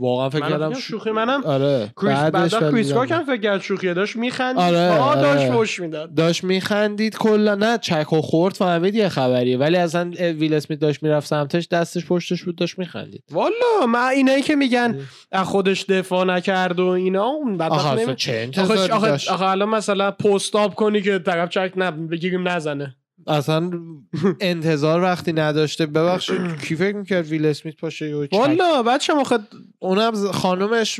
[0.01, 4.63] واقعا فکر کردم شوخی منم آره کریس بعدش کریس هم فکر کرد شوخیه داشت میخندید
[4.63, 5.51] آره، آه داشت آره.
[5.51, 6.13] فوش می‌داد.
[6.13, 9.57] داشت میخندید کلا نه چک و خورد فهمید یه خبریه.
[9.57, 13.23] ولی اصلا ویل اسمیت داشت می‌رفت سمتش دستش پشتش بود داشت میخندید.
[13.31, 14.99] والا من اینایی که میگن
[15.31, 19.29] از خودش دفاع نکرد و اینا اون بعد آخه نمی- چه آخه انتظاری آخه داشت؟
[19.31, 22.95] آخه الان مثلا post up کنی که طرف چک نه بگیریم نزنه.
[23.27, 23.71] اصلا
[24.39, 25.85] انتظار وقتی نداشته.
[25.85, 29.47] ببخشید کی فکر می‌کرد ویل اسمیت پاشه والا بچه ما خود
[29.79, 30.99] اونم خانومش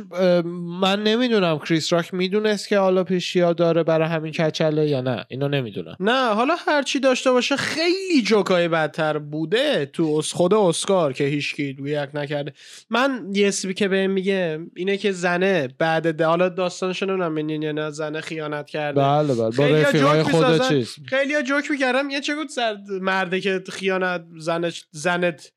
[0.82, 5.96] من نمی‌دونم کریس راک می‌دونست که آلوپیشیا داره برای همین کچله یا نه؟ اینو نمی‌دونم
[6.00, 11.24] نه حالا هر چی داشته باشه خیلی جوکای بدتر بوده تو اسـ خود اسکار که
[11.24, 12.54] هیچکی react نکرده.
[12.90, 17.72] من یه اسمی که بهم میگه اینه که زنه بعد ده حالا داستانش نمی‌دونم یا
[17.72, 19.02] نه زنه خیانت کرده.
[19.02, 19.50] بله بله.
[19.50, 20.60] با رفیقای.
[20.70, 25.52] چیز خیلی جوک می‌کردم یه چه سر مرده که خیانت زنش زنت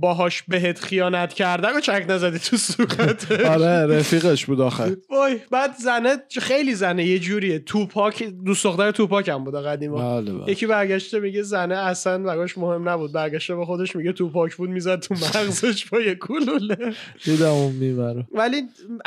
[0.00, 3.40] باهاش بهت خیانت کرده و چک نزدی تو صورتش.
[3.40, 4.96] آره رفیقش بود آخر.
[5.10, 7.58] وای بعد زنه خیلی زنه یه جوریه.
[7.58, 10.20] توپاک دوست دختر توپاک هم بوده قدیما.
[10.20, 10.52] بله بله.
[10.52, 13.12] یکی برگشته میگه زنه اصلا براش مهم نبود.
[13.12, 16.76] برگشته به خودش میگه توپاک بود می‌زد تو مغزش با یه کلوله
[17.24, 18.62] دیدم اون میمرو ولی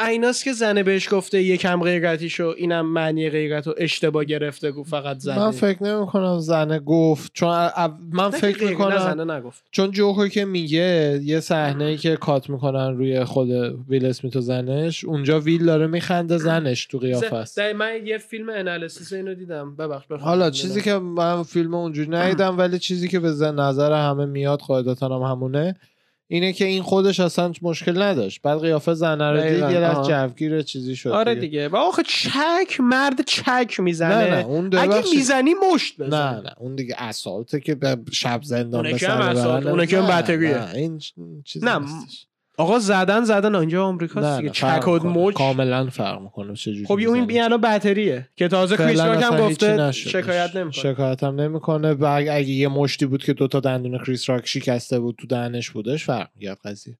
[0.08, 5.18] ایناست که زنه بهش گفته یکم غیرتیشو اینم معنی غیرت رو اشتباه گرفته گفت فقط
[5.18, 5.40] زنه.
[5.40, 7.70] من فکر نمی کنم زنه گفت چون
[8.12, 9.64] من فکر می‌کنم زنه نگفت.
[9.72, 10.79] چون جوکر که میگه
[11.24, 13.50] یه صحنه ای که کات می‌کنن روی خود
[13.90, 18.50] ویل اسمیت و زنش اونجا ویل داره میخنده زنش تو قیافه است من یه فیلم
[18.50, 19.76] انالیسیس اینو دیدم.
[19.76, 20.06] ببخش.
[20.12, 25.20] حالا چیزی که من فیلم اونجوری ندیدم ولی چیزی که به نظر همه میاد قاعدتا
[25.20, 25.76] هم همونه.
[26.32, 30.12] اینه که این خودش اصلا مشکل نداشت بعد قیافه زنه رو دید یه لحظه.
[30.28, 35.04] جوگیر چیزی شد آره دیگه و آخه چک مرد چک می‌زنه نه نه اون اگه.
[35.16, 39.68] می‌زنی مشت بزن نه نه اون دیگه اسالته که به شب زندان ببرن.
[39.68, 40.58] اونه که هم بطریه.
[40.58, 42.26] نه این چ- چیزی نه، نیستش.
[42.60, 45.12] آقا زدن زدن اینجا آمریکاست نه دیگه نه چک فرق و می‌کنه.
[45.12, 47.26] موج کاملا فرق می‌کنه چجوری خب این.
[47.26, 49.92] بیانا بطریه که تازه کریس راک هم گفته.
[49.92, 54.48] شکایت نمی‌کنه شکایت هم نمی‌کنه و اگه یه مشتی بود که دوتا دندون کریس راک
[54.48, 56.98] شکسته بود تو دهنش بودش فرق می‌کرد قضیه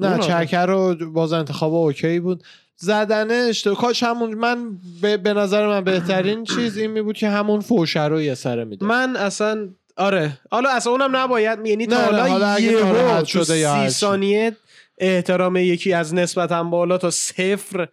[0.00, 0.18] نه.
[0.18, 2.42] چکر رو باز انتخاب اوکی بود
[2.76, 4.58] زدنه اشتباه کاش همون من
[5.02, 8.64] به, به نظر من بهترین چیز این می بود که همون فوشه رو یه سره
[8.64, 12.80] میده من اصلا آره حالا اصلا اونم نباید یعنی تا حالا یه
[13.20, 13.90] تو شده یا سی.
[13.90, 14.56] ثانیه
[14.98, 17.88] احترام یکی از نسبتا بالا تا صفر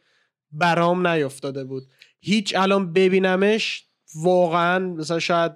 [0.51, 1.83] برام نیفتاده بود.
[2.21, 3.83] هیچ الان ببینمش
[4.15, 5.51] واقعا مثلا شاید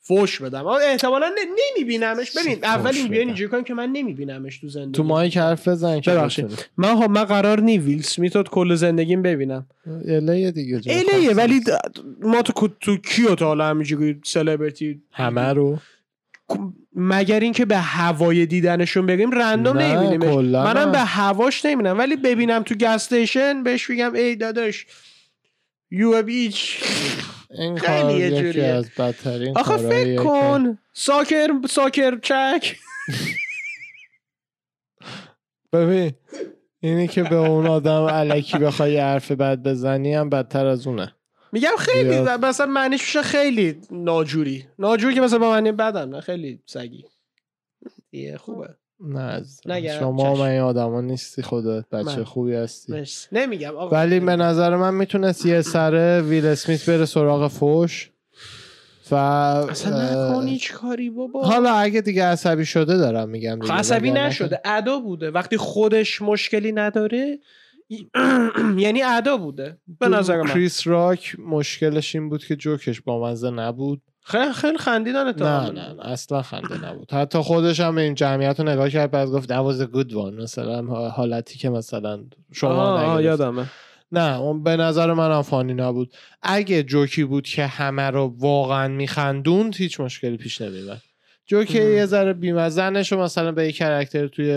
[0.00, 0.66] فوش بدم.
[0.66, 1.30] احتمالا
[1.76, 2.36] نمیبینمش.
[2.36, 3.26] ببین اول این بیان.
[3.26, 4.92] اینجوری کنیم که من نمیبینمش تو زندگی.
[4.92, 6.68] تو مایک حرف بزن که ببخشید.
[6.76, 9.66] من ها من قرار نی ویل سمیت رو کل زندگیم ببینم.
[10.08, 11.60] اله دیگه الیه خاصی ولی
[12.22, 15.78] ما تو تو کیو تا حالا همینجوری سلبریتی همه رو.
[16.98, 20.92] مگر اینکه به هوای دیدنشون بگیم رندوم نمی‌بینیم منم.
[20.92, 24.86] به هواش نمی‌بینم ولی ببینم تو گستیشن بهش میگم ای داداش
[25.90, 26.82] یو بیچ
[27.50, 28.60] این خیلی کار یکی.
[28.60, 32.76] از بدترین آخه فکر کن ساکر ساکر چک.
[35.72, 36.12] ببین
[36.80, 41.15] اینی که به اون آدم علکی بخوای حرف بد بزنی هم بدتر از اونه.
[41.56, 42.20] میگم خیلی.
[42.42, 47.04] مثلا معنیش میشه خیلی ناجوری ناجوری که مثلا با معنی بدم نه خیلی سگی
[48.12, 48.68] یه خوبه
[49.00, 49.42] نه
[49.98, 50.34] شما.
[50.34, 52.24] من این آدما نیستی خودت بچه من.
[52.24, 53.28] خوبی هستی مرسی.
[53.32, 58.10] نمیگم آقا ولی به نظر من می‌تونست یه سره ویل اسمیت بره سراغ فوش
[59.10, 64.10] و اصلا نکن هیچ کاری بابا حالا اگه دیگه عصبی شده دارم میگم خب عصبی
[64.10, 67.38] نشده ادا بوده وقتی خودش مشکلی نداره
[68.84, 69.78] یعنی ادا بوده.
[70.00, 70.52] به نظر من.
[70.52, 74.02] کریس راک مشکلش این بود که جوکش با مزه نبود.
[74.20, 77.12] خیلی خیلی خندیدن نه نه نه اصلا خنده نبود.
[77.12, 80.42] حتی خودش هم این جمعیت رو نگاه کرد بعد گفت a good one.
[80.42, 83.20] مثلا حالتی که مثلا شما.
[83.20, 83.66] یادمه.
[84.12, 86.14] نه اون به نظر من هم funny نبود.
[86.42, 91.02] اگه جوکی بود که همه رو واقعا میخندوند هیچ مشکلی پیش نمیمد
[91.46, 91.92] جوکی مم.
[91.92, 94.50] یه ذره بیمزنش رو مثلا به یه character توی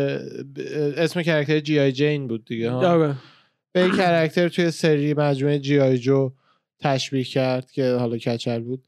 [0.97, 1.79] اسم character G.I.
[1.79, 3.15] Jane بود دیگه ها آره.
[3.71, 5.79] به یه character توی سری مجموعه G.I.
[5.79, 6.31] Joe
[6.79, 8.87] تشبیه کرد که حالا کچل بود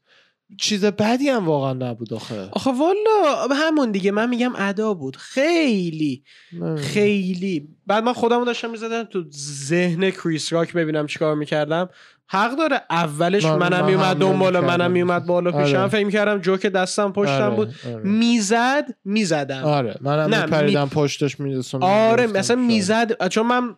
[0.58, 6.24] چیز بدی هم واقعا نبود آخه آخه والا همون دیگه من میگم ادا بود خیلی
[6.52, 6.76] نه.
[6.76, 9.24] خیلی بعد من خودمو داشتم می‌زدم تو
[9.66, 11.88] ذهن کریس راک ببینم چیکار می‌کردم
[12.28, 12.80] حق داره.
[12.90, 14.82] اولش من- منم من میومد دنبالا نمی‌کردم.
[14.82, 15.52] منم میومد بالا.
[15.64, 15.88] پیشم آره.
[15.88, 17.74] فکر می‌کردم جوک دستم پشتم آره، بود.
[17.86, 18.02] آره.
[18.04, 19.64] می‌زد می‌زدم.
[19.64, 23.76] آره منم میپریدم پشتش می‌رسم آره مثلا می‌زد چون من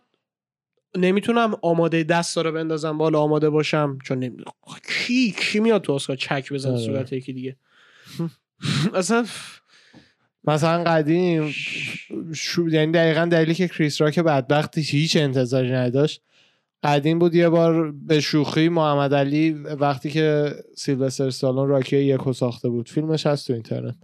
[0.97, 3.97] نمی‌تونم آماده دست رو بندازم بالا آماده باشم.
[4.05, 4.37] چون نمی...
[5.07, 6.79] کی کی میاد تو اسکار چک بزن آره.
[6.85, 7.55] صورت یکی دیگه؟
[8.93, 9.25] اصلا
[10.43, 11.53] مثلا قدیم
[12.33, 12.69] شو...
[12.69, 16.21] یعنی دقیقا دلیلی که کریس راک بدبختی هیچ انتظاری نداشت.
[16.85, 22.69] قدیم بود یه بار به شوخی محمد علی وقتی که سیلوستر سالون راکی یکو ساخته
[22.69, 22.89] بود.
[22.89, 23.95] فیلمش هست تو اینترنت.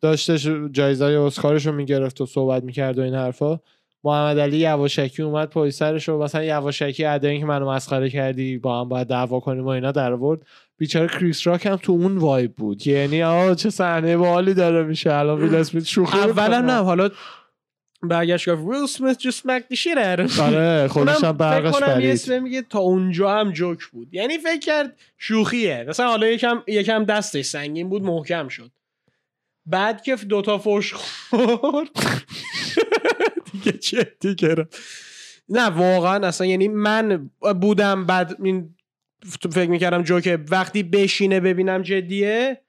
[0.00, 3.58] داشتش جایزه اسکارش رو می‌گرفت و صحبت می‌کرد و این حرفا.
[4.04, 8.80] محمد علی یواشکی اومد پای سرش و مثلا یواشکی ادایی که منو مسخره کردی با
[8.80, 10.40] هم باید دعوا کنیم و اینا در آورد.
[10.78, 12.86] بیچاره کریس راک هم تو اون وایب بود.
[12.86, 15.12] یعنی آه چه صحنه باحالی داره میشه.
[15.12, 16.60] الان ویل اسمیت شوخی اولا.
[16.60, 17.10] نه حالا
[18.02, 19.20] برگشت گفت ویل
[19.76, 20.40] shit out of him.
[20.40, 22.10] آره خودش هم برقش پرید.
[22.10, 24.14] اسم میگه تا اونجا هم جوک بود.
[24.14, 25.84] یعنی فکر کرد شوخیه.
[25.88, 28.70] مثلا حالا یکم یکم دستش سنگین بود محکم شد.
[29.66, 31.88] بعد که دوتا فوش خورد
[33.52, 34.76] دیگه جدی گرفت
[35.48, 37.30] نه واقعا اصلا یعنی من
[37.60, 38.74] بودم بعد این
[39.52, 42.60] فکر می‌کردم جوکه وقتی بشینه ببینم جدیه.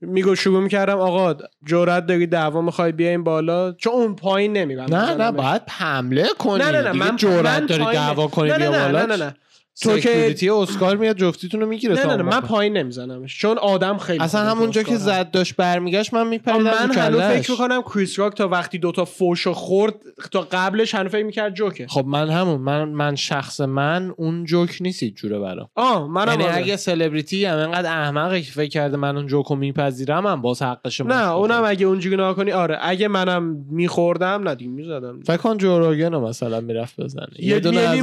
[0.00, 1.34] میگو شروع می‌کردم آقا
[1.66, 6.64] جرأت داری دعوا می‌خوای بیایم بالا؟ چون اون پایین نمیرم نه نه باید حمله کنی.
[6.64, 9.34] نه نه نه من جرأت داری دعوا کنی بیا بالا؟ نه نه نه.
[9.82, 12.40] تو که- اسکار میاد جفتیتون رو می‌گیره نه نه نه من.
[12.40, 14.96] پایین نمیزنمش چون آدم خیلی اصلا همونجا که.
[14.96, 17.20] زد داشت برمیگشت من میپریدم من هنوز.
[17.20, 19.94] فکر می‌کنم کریس راک تا وقتی دوتا فوشو خورد
[20.32, 24.78] تا قبلش هنوز فکر می‌کرد جوکه خب من همون من من شخص من اون جوک
[24.80, 26.56] نیست جوره برام آه منم یعنی آره.
[26.56, 31.00] اگه سلبریتی هم انقدر احمقه که فکر کرده من اون جوکو میپذیرم هم باز حقش
[31.00, 36.12] نه اونم اگه اونجوری کنی آره اگه منم میخوردم نه دیگه می‌زدم فکر کن جوروگن
[36.12, 38.02] رو مثلا می‌رفت بزنه یه دونه یه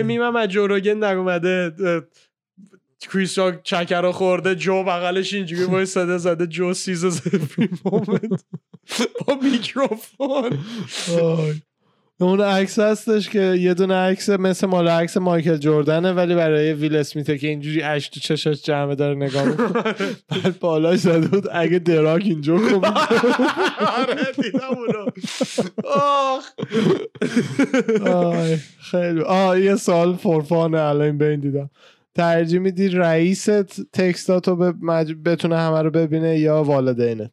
[0.01, 0.99] یه میمم از جوروگن
[1.85, 2.01] اه،
[2.99, 7.05] کریس راک چکر خورده جو بغلش اینجوری وایساده زده جو سیز
[9.25, 10.59] با میکروفون.
[12.25, 16.95] اون عکس هستش که یه دونه عکس مثل مال عکس مایکل جردنه ولی برای ویل
[16.95, 19.71] اسمیته که اینجوری اش تو چشاش جمعه داره نگاه می‌کنه.
[20.29, 25.05] بعد بالاش زده بود اگه دراک اینجا کن آره دیدم اونو
[28.91, 29.21] خیلی.
[29.21, 31.69] آه یه سال فورفانه الان بین دیدم.
[32.15, 35.13] ترجیح میدی رئیست تکستاتو به مج...
[35.25, 37.31] بتونه همه رو ببینه یا والدینت؟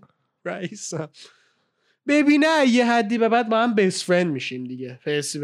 [0.44, 1.08] رئیسم
[2.08, 4.98] ببینه یه حدی به بعد با هم بیست فرند میشیم دیگه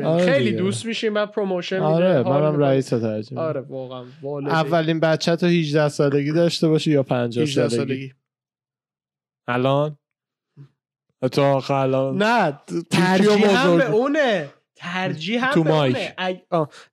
[0.05, 0.57] آره خیلی دیگه.
[0.57, 2.59] دوست میشیم بعد پروموشن آره منم.
[2.59, 3.23] رئیس میدم.
[3.37, 4.05] آره واقعا.
[4.51, 8.13] اولین بچه تو 18 سالگی داشته باشی یا 50 18 سالگی سالگی
[9.49, 9.99] الان
[11.33, 13.79] تو آخه الان نه ترجیح هم.
[13.79, 15.97] به اونه ترجیح هم تو به مایک.
[15.97, 16.39] اونه اگ...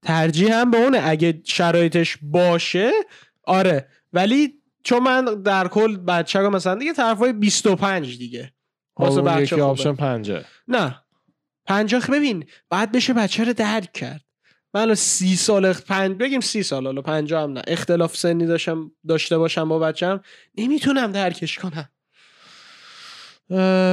[0.01, 2.91] ترجیح هم به اونه اگه شرایطش باشه
[3.43, 8.53] آره ولی چون من در کل بچه رو مثلا دیگه طرفای 25 دیگه.
[8.99, 9.61] واسه بچه یکی.
[9.61, 10.45] آپشن پنجه.
[10.67, 10.99] نه.
[11.65, 14.21] پنجاه ببین باید بشه بچه رو درک کرد.
[14.73, 17.61] من سی سال اخ- پنج بگیم سی سال حالا پنجاه هم نه.
[17.67, 20.21] اختلاف سنی داشتم داشته باشم با بچم
[20.57, 21.89] نمی‌تونم درکش کنم.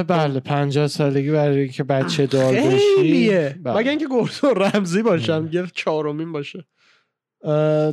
[0.07, 3.29] بله 50 سالگی برای اینکه بچه دار بشی.
[3.63, 3.77] بله.
[3.77, 6.65] مگه اینکه گردون رمزی باشم یه چهارمین باشه.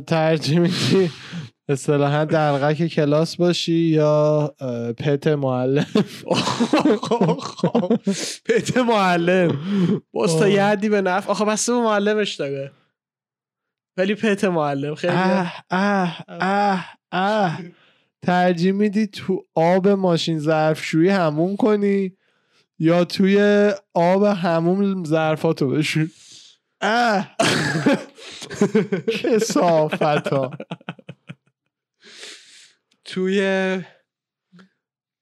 [0.07, 1.11] ترجیح میدی؟
[1.69, 4.55] اصطلاحا دلغک کلاس باشی یا
[4.97, 5.85] پت معلم؟
[8.45, 9.57] پت معلم.
[10.13, 11.31] باز تا حدی به نفع.
[11.31, 12.71] آخه بسته به معلمش داره
[13.97, 17.59] ولی پت معلم خیلی اه اه اه اه.
[18.21, 22.17] ترجیح میدی تو آب ماشین ظرفشویی هموم کنی
[22.79, 26.09] یا توی آب هموم ظرفاتو بشوی؟
[26.81, 27.35] اه.
[29.23, 30.51] کسافت ها
[33.09, 33.79] توی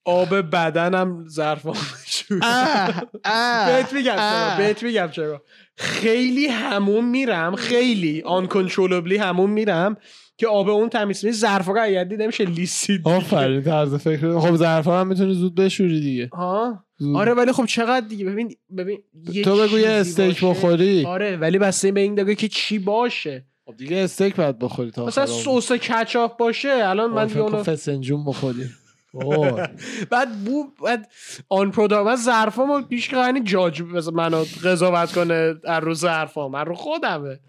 [0.05, 1.75] آب بدنم ظرفام
[2.05, 2.39] شد.
[2.41, 4.57] اه اه بهت میگم چرا.
[4.57, 5.43] بهت میگم چرا.
[5.77, 9.97] خیلی همون میرم خیلی آن کنترلبلی همون میرم
[10.37, 14.39] که آب اون تمیز نیست ظرفا رو اگر دیده میشه لیسید آفرین طرز فکر.
[14.39, 16.29] خب ظرفا هم می‌تونی زود بشوری دیگه.
[16.33, 17.15] ها زود.
[17.15, 19.03] آره ولی خب چقدر دیگه؟ ببین ببین
[19.43, 20.43] تو بگو یه استیک.
[20.43, 21.05] بخوری.
[21.05, 23.45] آره ولی بسته به این دقیقه که چی باشه.
[23.67, 25.25] خب دیگه استیک باید بخوری تا مثلا.
[25.25, 28.69] سس کچاپ باشه الان من من دیگه اونو فسنجون بخوری.
[30.11, 31.11] بعد بو بعد
[31.49, 36.65] آن پروداکت من ظرفامو پیش یعنی جاج مثلا منو قضاوت کنه از رو ظرفام من
[36.65, 37.39] رو خودمه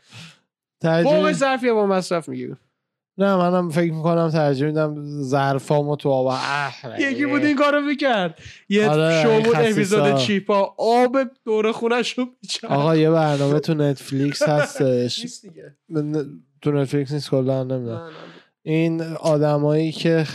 [0.80, 2.58] ترجیح فوقش ظرفیه با مصرف می‌گیرم
[3.18, 6.34] نه منم فکر می‌کنم ترجیح میدم ظرفامو تو آب
[6.98, 8.38] یکی بود این کارو می‌کرد.
[8.68, 9.56] یه آره، شو بود.
[9.56, 10.74] اپیزود چیپا.
[10.78, 15.26] آب دور خونش رو میچرد آقا یه برنامه تو نتفلیکس هستش.
[16.62, 18.10] تو نتفلیکس نیست کلا نمی‌دونم.
[18.62, 20.26] این آدمایی که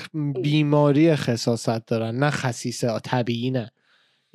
[0.43, 3.71] بیماری خصاصت دارن نه خصیصه طبیعی نه.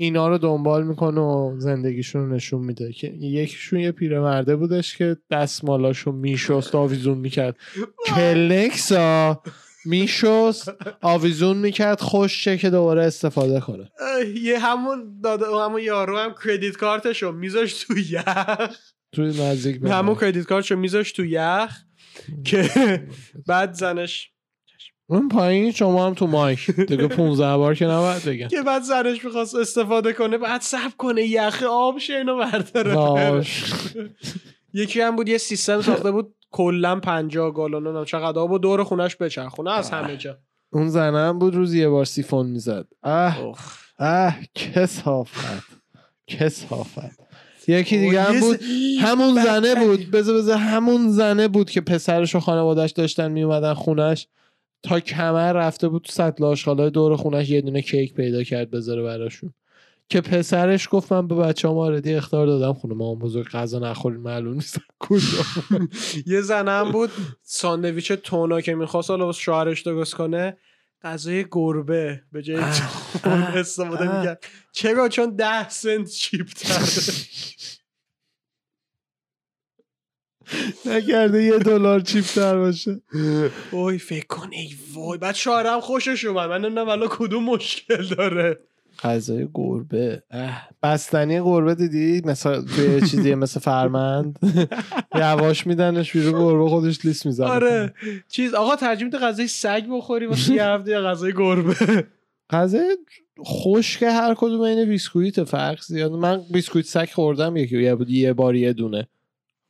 [0.01, 2.93] اینا رو دنبال می‌کنه و زندگیشون رو نشون میده.
[2.93, 7.57] که یکیشون یه پیرمرده بودش که دستمالاشو میشست آویزون می‌کرد.
[8.07, 9.43] کلنکسا
[9.85, 10.73] میشست
[11.03, 13.91] آویزون می‌کرد خوشه که دوباره استفاده کنه.
[14.43, 18.77] یه همون داده همون یارو هم کردیت کارتشو میذاش تو یخ.
[19.13, 20.15] توی نزدیک همون.
[20.15, 21.71] کردیت کارتشو میذاش تو یخ
[22.45, 22.69] که
[23.49, 24.33] بعد زنش
[25.11, 26.71] اون پایین شما هم تو مایک.
[26.71, 28.49] دیگه 15 بار که نباید بگم.
[28.49, 31.23] که بعد زنش می‌خواست استفاده کنه بعد سب کنه.
[31.23, 33.45] یخ آب شه اینو برداره.
[34.75, 38.85] یکی هم بود یه سیستم ساخته بود کلا 50 گالون نمی‌دونم چقدر آب و دور
[38.85, 40.39] خونش بچرخونه از همه جا.
[40.73, 42.87] اون زنه هم بود روز یه بار سیفون می‌زد.
[43.03, 43.55] اه.
[43.99, 45.63] اه کسافت.
[46.27, 47.29] کسافت.
[47.69, 48.61] یکی دیگه اوه، هم بود
[49.01, 50.11] همون زنه بود.
[50.11, 54.27] بذار بذار همون زنه بود که پسرش و خانوادش داشتن میومدن خونش.
[54.83, 59.03] تا کمر رفته بود تو سطل آشغالای دور خونش یه دونه کیک پیدا کرد بذاره
[59.03, 59.55] براشون.
[60.11, 62.73] که پسرش گفت من به بچه هم آردی اختار دادم.
[62.73, 64.79] خونه ما بزرگ غذا نخورین معلوم نیست.
[64.99, 65.45] کجا؟
[66.27, 67.11] یه زنه هم بود
[67.43, 70.57] ساندویچ تونا که می‌خواست حالا شوهرش درست کنه
[71.03, 72.57] غذای گربه به جای
[73.27, 74.19] استفاده.
[74.19, 74.45] می‌کرد.
[74.73, 76.85] چرا چون ده سنت چیپ تره
[80.87, 83.01] نکرده یه دلار چیپ تر باشه.
[83.73, 85.19] وای فکر کن ای وای.
[85.19, 86.51] بعد شوهرم خوشش اومد.
[86.51, 88.59] من نمی‌دونم الان کدوم مشکل داره.
[89.03, 90.23] غذای گربه.
[90.31, 90.69] اه.
[90.83, 94.39] بستنی گربه دیدی؟ مثلا توی چیزی مثل فرمند.
[95.15, 97.49] یواش میدنش بیرون گربه خودش لیست می‌زنه.
[97.49, 97.95] آره.
[98.29, 102.07] چیز آقا ترجیح میده غذای سگ بخوری واسه یه هفته غذای گربه.
[102.51, 102.97] غذای
[103.47, 106.13] خشک هر کدوم این بیسکویت فرق زیاد.
[106.13, 109.09] من بیسکویت سگ خوردم یکی یه بود یه بار یه دونه.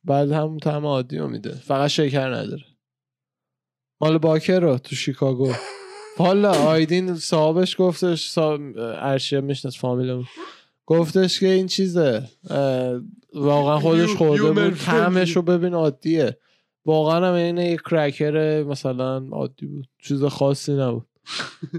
[0.04, 1.50] بعد همون طعم عادی رو میده.
[1.50, 2.64] فقط شکر نداره.
[4.00, 5.52] مال باکر رو تو شیکاگو.
[6.18, 10.26] حالا آیدین صاحبش گفتش صاحب ارشیا میشنست فامیلمون
[10.86, 12.28] گفتش که این چیزه
[13.34, 14.74] واقعا خودش خورده بود.
[14.74, 16.38] طعمش رو ببین عادیه.
[16.86, 19.88] واقعا هم این یه کرکر مثلا عادی بود.
[20.02, 21.06] چیز خاصی نبود.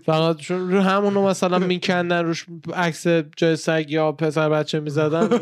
[0.06, 3.08] فقط چون رو همونو مثلا میکندن روش عکس
[3.38, 5.30] جای سگ یا پسر بچه می‌زدن.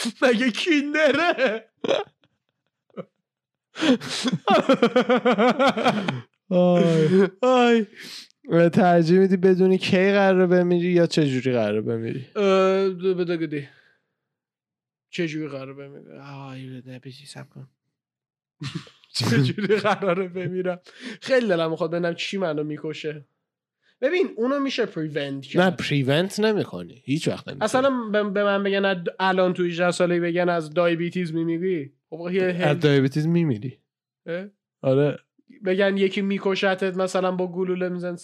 [0.22, 1.70] مگه کیندره؟
[6.50, 7.28] آی.
[7.42, 7.86] آی.
[8.72, 12.26] ترجیح میدی بدونی کی قراره بمیری یا چه جوری قراره بمیری؟
[13.14, 13.68] بده گادی.
[15.10, 17.68] چجوری قراره بمیرم آی بیشی صبر کن.
[19.14, 20.80] چجوری قراره بمیرم؟
[21.22, 23.24] خیلی دلم می‌خواد ببینم چی منو می‌کشه.
[24.00, 25.62] ببین اونو میشه prevent کرد.
[25.62, 27.02] نه prevent نمی‌کنی.
[27.04, 27.64] هیچ وقت نمی‌کنی.
[27.64, 32.20] اصلا به من بگن الان تو 18 سالگی بگن از diabetes میمیری؟ خب
[32.60, 33.78] از دیابتیز میمیری؟
[34.82, 35.18] آره.
[35.64, 38.16] بگن یکی میکشتت مثلا با گلوله میزن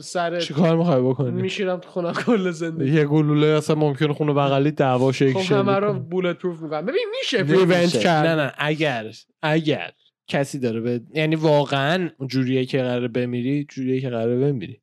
[0.00, 2.92] سر چی کار می‌خوای بکنی؟ میشیرم تو خونم کل زندگی.
[2.92, 6.86] یه گلوله اصلا ممکنه خونه بغلی دعوا شکل خب همه رو بولت پروف می‌کنم.
[6.86, 8.26] ببین میشه پریونت کرد.
[8.26, 9.12] نه نه اگر
[9.42, 9.92] اگر.
[10.28, 14.80] کسی داره به یعنی واقعا جوریه که قراره بمیری جوریه که قراره بمیری.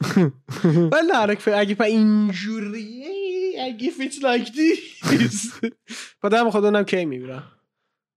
[0.92, 3.06] ولی درک فکر اگه پا اینجوریه
[3.64, 5.52] اگه فیت لایک دیس
[6.22, 7.52] بعد خود اونم کی میمیرم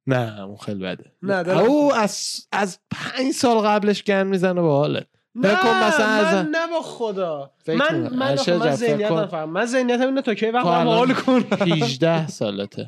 [0.07, 1.11] نه اون خیلی بده.
[1.21, 5.07] نه، او از از پنج سال قبلش گن می‌زنه به حالت.
[5.35, 7.51] نه کن مثلا من نه با خدا.
[7.67, 8.15] من کن.
[8.15, 9.43] من جعفر ذهنیتم کن.
[9.43, 11.43] من ذهنیتم اینه تا کی وقت تو حال کنم.
[11.51, 12.85] 18 سالته.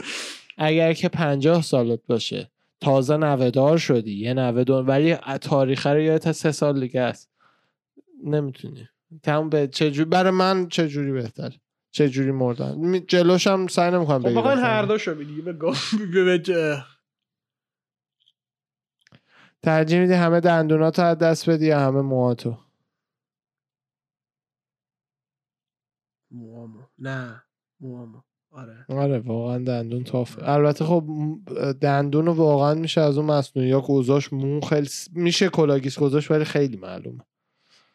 [0.57, 2.51] اگر که 50 سالت باشه
[2.83, 4.13] تازه نوهدار شدی.
[4.13, 7.31] یه نوهدار ولی تاریخ رو یادت سه سال دیگه است.
[8.23, 8.87] نمی‌تونی.
[9.23, 11.51] تمام به چجوری برای من چجوری بهتر؟
[11.91, 14.41] چجوری مردن؟ جلوش هم سعی نمی‌کنم خب بگیرم.
[14.41, 15.41] بخوایم هر دو شو دیگه
[16.13, 16.83] به.
[19.63, 22.57] ترجیح میدی همه دندوناتو از دست بدی یا همه موهاتو؟
[26.31, 27.43] موامو نه.
[27.79, 28.21] موامو
[28.53, 28.85] آره.
[28.89, 31.03] آره واقعا دندون تافه البته خب
[31.81, 36.31] دندون رو واقعا میشه از اون مصنوعی ها گذاشت مو خیلی س- میشه کلاگیس گذاشت
[36.31, 37.19] ولی خیلی معلومه.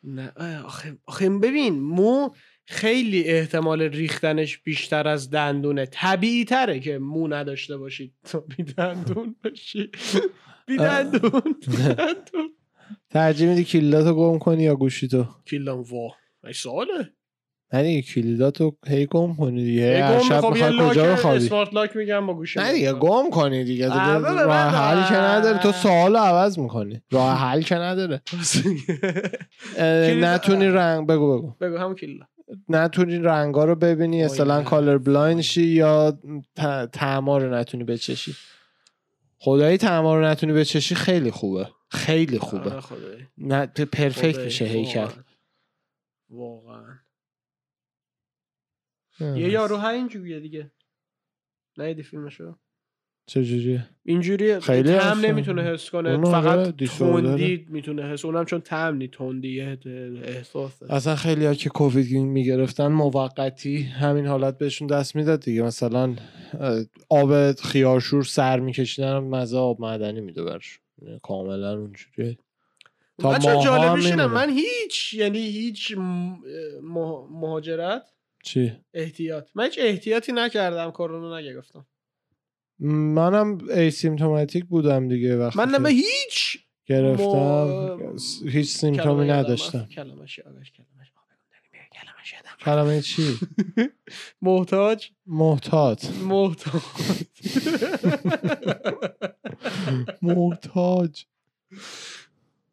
[0.04, 0.32] نه
[0.64, 2.30] آخه, آخه ببین مو
[2.66, 5.86] خیلی احتمال ریختنش بیشتر از دندونه.
[5.86, 9.90] طبیعی تره که مو نداشته باشید تو بی دندون باشی
[10.66, 11.30] بی دندون
[11.78, 12.50] دندون.
[13.10, 16.08] ترجیح میدی کلیداتو گم کنی یا گوشیتو؟ کیلم وا.
[16.44, 17.12] ای ساله
[17.72, 20.04] نه دیگه کلیداتو هی گم کنی دیگه.
[20.04, 23.64] هر شب یه می‌خوای کجا بخوابی اسمارت لاک میگم با گوشی نه دیگه گم کنی
[23.64, 23.88] دیگه.
[23.88, 24.74] راه.
[24.74, 25.58] حل که نداره.
[25.58, 27.02] تو سوال عوض می‌کنی.
[27.10, 28.22] راه حل که نداره.
[30.20, 31.54] نتونی رنگ بگو بگو.
[31.60, 32.24] بگو همون کلیلا
[32.68, 34.62] نتونی رنگا رو ببینی اصلا.
[34.62, 36.18] color blind شی یا
[36.92, 38.34] طعما رو نتونی بچشی.
[39.38, 41.68] خدایی طعما رو نتونی بچشی خیلی خوبه.
[41.90, 42.70] خیلی خوبه.
[42.70, 43.28] آره.
[43.38, 45.06] نه perfect میشه هیکل.
[46.30, 46.97] واقعا.
[49.20, 50.70] یه یارو ها اینجوریه دیگه.
[51.78, 52.56] ندیدی فیلمشو.
[53.26, 55.30] چجوریه؟ اینجوری خیلی هستن.
[55.30, 56.10] نمی‌تونه حس کنه.
[56.10, 57.30] آره، فقط disorder ه.
[57.30, 59.78] تندی می‌تونه حس اونم چون طعم نی تندی یه
[60.24, 60.92] احساسه.
[60.94, 65.62] اصلا خیلی ها که کووید می‌گرفتن موقتی همین حالت بهشون دست می‌داد دیگه.
[65.62, 66.16] مثلا
[67.08, 70.82] آب خیارشور سر میکشیدن مزه آب معدنی میده برشون
[71.22, 72.38] کاملا اونجوریه.
[73.18, 74.12] تا بچه هم جالبش.
[74.12, 75.96] من هیچ یعنی هیچ
[77.30, 78.02] مهاجرت
[78.44, 79.48] چی؟ احتیاط.
[79.54, 81.86] من هیچ احتیاطی نکردم کرونا نگرفتم
[83.14, 88.16] منم ایسیمتوماتیک بودم دیگه وقتی من نه هیچ گرفتم ما-
[88.48, 89.88] هیچ سیمتومی کلمه نداشتم.
[89.96, 90.26] یادم
[92.64, 93.38] کلمه چی؟
[94.42, 96.04] محتاج؟ محتاط.
[96.10, 96.82] محتاج.
[100.22, 101.24] محتاج.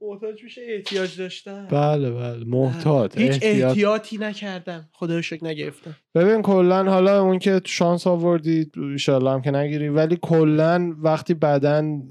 [0.10, 1.68] محتاج میشه احتیاج داشتن.
[1.72, 2.44] بله بله.
[2.46, 3.70] محتاط هیچ احتیاط.
[3.70, 4.90] احتیاطی نکردم.
[4.94, 5.96] خدا رو شکر نگرفتم.
[6.16, 9.90] ببین کلا حالا اون که شانس آوردی ایشالله هم که نگیری.
[9.90, 12.02] ولی کلا وقتی بدن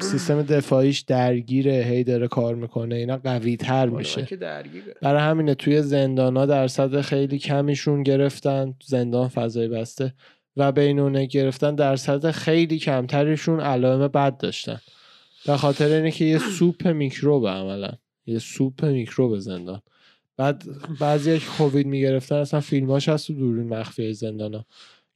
[0.00, 4.28] سیستم دفاعیش درگیره هی داره کار می‌کنه اینا قوی تر میشه.
[5.02, 10.14] برای همینه توی زندانا درصد خیلی کمیشون گرفتن زندان فضای بسته.
[10.56, 14.80] و بینونه گرفتن درصد خیلی کمتریشون علائم بد داشتن.
[15.48, 17.90] به خاطر اینه که یه سوپ میکروب عملا.
[18.26, 19.82] یه سوپ میکروب زندان.
[20.36, 20.64] بعد
[21.00, 24.64] بعضی که کووید می‌گرفتن اصلا فیلماش هست تو دوربین مخفی زندانا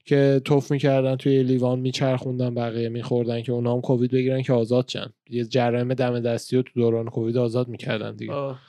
[0.05, 4.87] که توف می‌کردن توی لیوان میچرخوندن بقیه میخوردن که اونا هم کووید بگیرن که آزاد
[4.87, 5.13] شن.
[5.29, 8.33] یه جرایم دم دستی رو تو دوران کووید آزاد می‌کردن دیگه.
[8.33, 8.59] آه.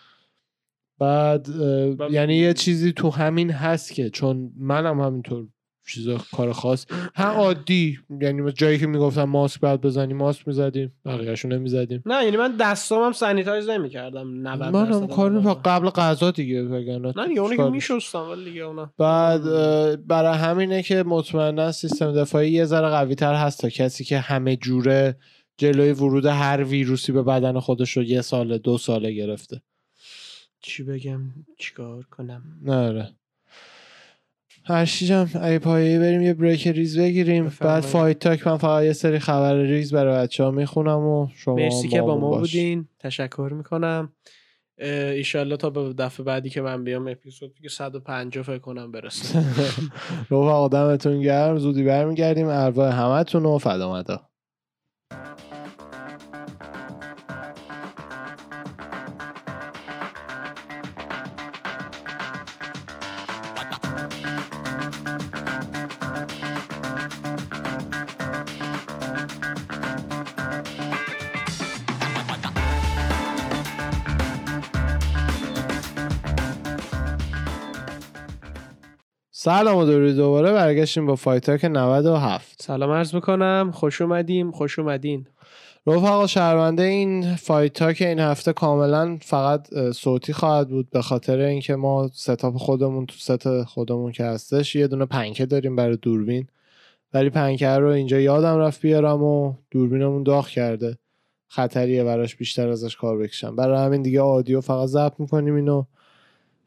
[0.99, 1.59] بعد
[1.97, 5.49] بعد- یعنی یه چیزی تو همین هست که چون منم همینطور
[5.87, 6.87] چیزا کار خاص.
[7.15, 7.99] هم عادی.
[8.21, 10.93] یعنی جایی که می‌گفتم ماسک بعد بزنیم ماسک می‌زدیم.
[11.05, 12.03] بقیهشو نمی‌زدیم.
[12.07, 17.13] نه یعنی من دستام هم سانیتایز نمی‌کردم 90 من هم کار قبل غذا دیگه وگرنه.
[17.17, 18.93] نه اونو که میشستم ولی دیگه اونا.
[18.99, 19.43] بعد
[20.07, 24.57] برای همینه که مطمئنا سیستم دفاعی یه ذره قوی تر هست تا کسی که همه
[24.57, 25.17] جوره
[25.59, 29.63] جلوی ورود هر ویروسی به بدن خودش رو یه سال دو ساله گرفته.
[30.61, 31.21] چی بگم؟
[31.59, 33.11] چیکار کنم؟ نره
[34.67, 37.53] هرشی جان ای پایه بریم یه break ریز بگیریم.
[37.61, 41.55] بعد Fight Talk من فقط یه سری خبر ریز برای بچه ها می‌خونم و شما
[41.55, 42.41] مرسی که با ما باش.
[42.41, 42.89] بودین.
[42.99, 44.13] تشکر می‌کنم.
[44.79, 49.39] ایشالله تا به دفعه بعدی که من بیام اپیزود دیگه 150 فکر کنم برسه.
[50.31, 51.59] رفقا دمتون گرم.
[51.59, 52.47] زودی برمیگردیم.
[52.49, 54.21] ارواح همتون و فدامدا
[79.45, 83.71] سلام و درود دوباره برگشتیم با Fight Talk 97 سلام عرض می‌کنم.
[83.75, 84.51] خوش اومدیم.
[84.51, 85.27] خوش اومدین.
[85.87, 91.75] رفقا شرمنده این Fight Talk این هفته کاملا فقط صوتی خواهد بود به خاطر اینکه
[91.75, 96.47] ما setup خودمون تو ست خودمون که هستش یه دونه پنکه داریم برای دوربین.
[97.15, 100.99] ولی پنکه رو اینجا یادم رفت بیارم و دوربینمون داغ کرده.
[101.49, 103.57] خطریه براش بیشتر ازش کار بکشم.
[103.57, 105.85] برای همین دیگه audio فقط ضبط می‌کنیم اینو.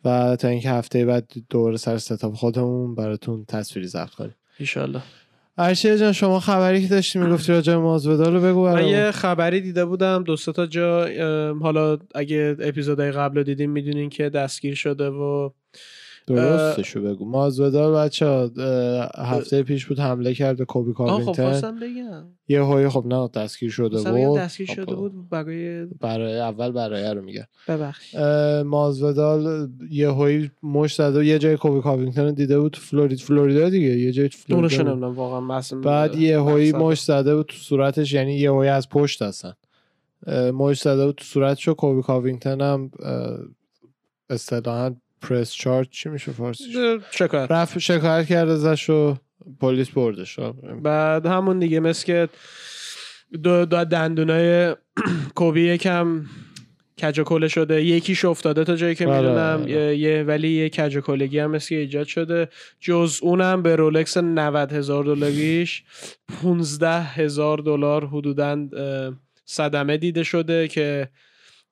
[0.05, 5.01] و تا اینکه هفته بعد دوباره سر ستاپ خودمون براتون تصویری ضبط کنیم ایشالله
[5.57, 8.87] عرشیه جان شما خبری که داشتی می‌گفتی راجع به مازودا رو بگو من.
[8.87, 11.07] یه خبری دیده بودم دو سه تا جا
[11.61, 15.49] حالا اگه اپیزودهای قبل رو دیدین می‌دونین که دستگیر شده و
[16.36, 17.25] درستشو بگو.
[17.25, 18.49] مازودال بچه
[19.17, 22.23] هفته پیش بود حمله کرد به کوبی خب خواستم بگم.
[22.47, 24.39] یه هایی خب نه دستگیر شده بود.
[24.39, 28.15] دستگیر خب، شده بود برای برای اول برای رو میگن ببخش
[28.65, 33.69] مازودال یه هایی مش زده یه جای کوبی کاوینگتن رو دیده بود تو فلورید فلوریدا
[33.69, 34.84] دیگه یه جای فلوریدا.
[34.84, 36.84] نمی‌دونم واقعا بعد یه هایی مقصد.
[36.84, 39.53] مش زده بود تو صورتش یعنی یه هایی از پشت هستن.
[40.53, 42.91] مش زده بود تو صورتش و کوبی کاوینگتن هم
[44.30, 46.76] اصطلاحا پرس چارج چی میشه فارسیش؟
[47.11, 47.51] شکایت.
[47.51, 49.18] رفت شکایت کرد ازش و
[49.59, 50.39] پلیس بردش.
[50.84, 52.30] بعد همون دیگه مثل که
[53.43, 54.76] دو, دو دندونای
[55.36, 56.26] کوبی یکم
[57.01, 57.84] کج و کله شده.
[57.84, 59.97] یکیش افتاده تا جایی که آره، می‌دونم آره.
[59.97, 62.49] یه, ولی یه کج و کلگی هم مثل ایجاد شده.
[62.80, 65.84] جز اونم به رولکس 90 هزار دلاریش
[66.41, 68.68] 15 هزار دلار حدودا
[69.45, 71.09] صدمه دیده شده که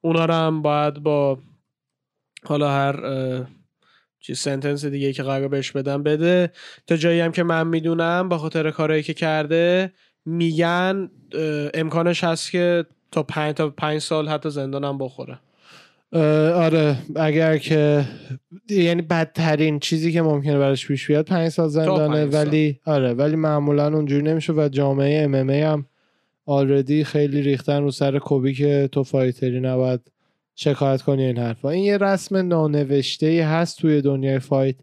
[0.02, 1.40] اونا رو هم باید با
[2.46, 2.96] حالا هر
[4.20, 6.52] چیز سنتنس دیگه که قرار بهش بدم بده
[6.88, 9.92] تا جایی هم که من می‌دونم با خاطر کارهایی که کرده
[10.26, 11.10] میگن
[11.74, 15.40] امکانش هست که تا پنج تا پنج سال حتی زندانم بخوره
[16.54, 18.06] آره اگر که
[18.70, 22.48] یعنی بدترین چیزی که ممکنه براش پیش بیاد پنج سال زندانه پنج سال.
[22.48, 25.86] ولی آره ولی معمولا اونجوری نمیشه و جامعه ام هم
[26.46, 30.12] already خیلی ریختن رو سر کولبی که تو fighterی نباید
[30.56, 31.70] شکایت کنی این حرفا.
[31.70, 34.76] این یه رسم نانوشته ای هست توی دنیای fight.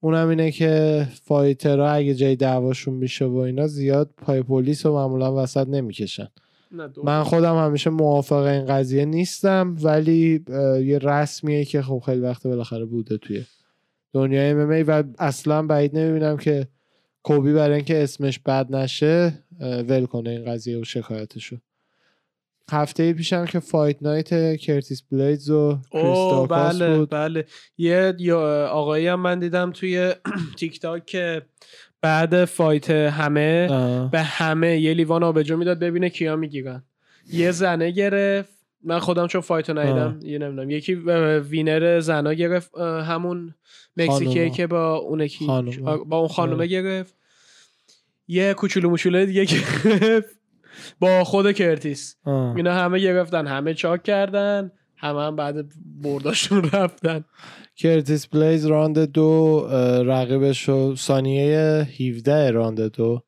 [0.00, 4.92] اونم اینه که fighter ها اگه جای دعواشون میشه و اینا زیاد پای پلیس و
[4.92, 6.28] معمولا وسط نمی‌کشن.
[7.04, 10.44] من خودم همیشه موافق این قضیه نیستم ولی
[10.84, 13.44] یه رسمیه که خب خیلی وقت بالاخره بوده توی
[14.12, 16.68] دنیای MMA و اصلا بعید نمی‌بینم که
[17.22, 21.56] کولبی برای اینکه اسمش بد نشه ول کنه این قضیه و شکایتشو.
[22.70, 27.44] هفته پیشم که Fight Night کرتیس بلیدز و کریس اوه داکاس بله بود بله
[27.78, 28.34] یه
[28.70, 30.14] آقایی هم من دیدم توی
[30.58, 31.42] تیک تاک که
[32.00, 34.10] بعد fight همه آه.
[34.10, 36.82] به همه یه لیوان آبجو می‌داد ببینه کیا می‌گیرن
[37.32, 40.94] یه زنه گرفت من خودم چون fight و ندیدم یه نمی‌دونم یکی
[41.50, 43.54] winner زنا گرفت همون
[43.96, 44.50] مکزیکی.
[44.50, 45.28] که با اون.
[46.06, 46.66] با اون خانومه آه.
[46.66, 47.14] گرفت
[48.28, 49.44] یه کوچولو موچولو دیگه
[49.84, 50.39] گرفت
[51.00, 52.16] با خود کرتیس.
[52.24, 52.56] آه.
[52.56, 57.24] اینا همه گرفتن همه chug کردن همه هم بعد برداشتون رفتن.
[57.76, 59.66] کرتیس بلیز round دو
[60.06, 63.22] رقیبش رو ثانیه 17 round دو.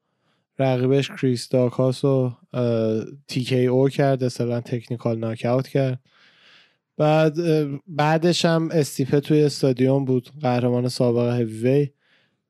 [0.58, 2.32] رقیبش کریس داکاس رو
[3.28, 6.00] TKO کرد اصلا technical knockout کرد.
[6.96, 7.36] بعد
[7.86, 11.88] بعدش هم استیپه توی استادیوم بود قهرمان سابق هیوی.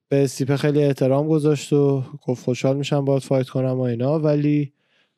[0.09, 4.72] به استیپه خیلی احترام گذاشت و گفت خوشحال میشم باید fight کنم و اینا ولی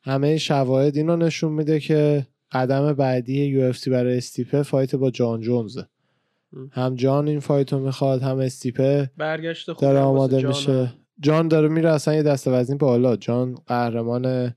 [0.06, 5.86] همه شواهد اینو نشون میده که قدم بعدی یو برای استیپه fight با جان جونزه.
[6.52, 6.66] م.
[6.72, 9.10] هم جان این fight رو می‌خواد هم استیپه.
[9.16, 10.72] برگشت خوب داره آماده جان میشه.
[10.72, 10.92] هم.
[11.20, 13.16] جان داره میره اصلا یه دسته وزنی بالا.
[13.16, 14.54] جان قهرمان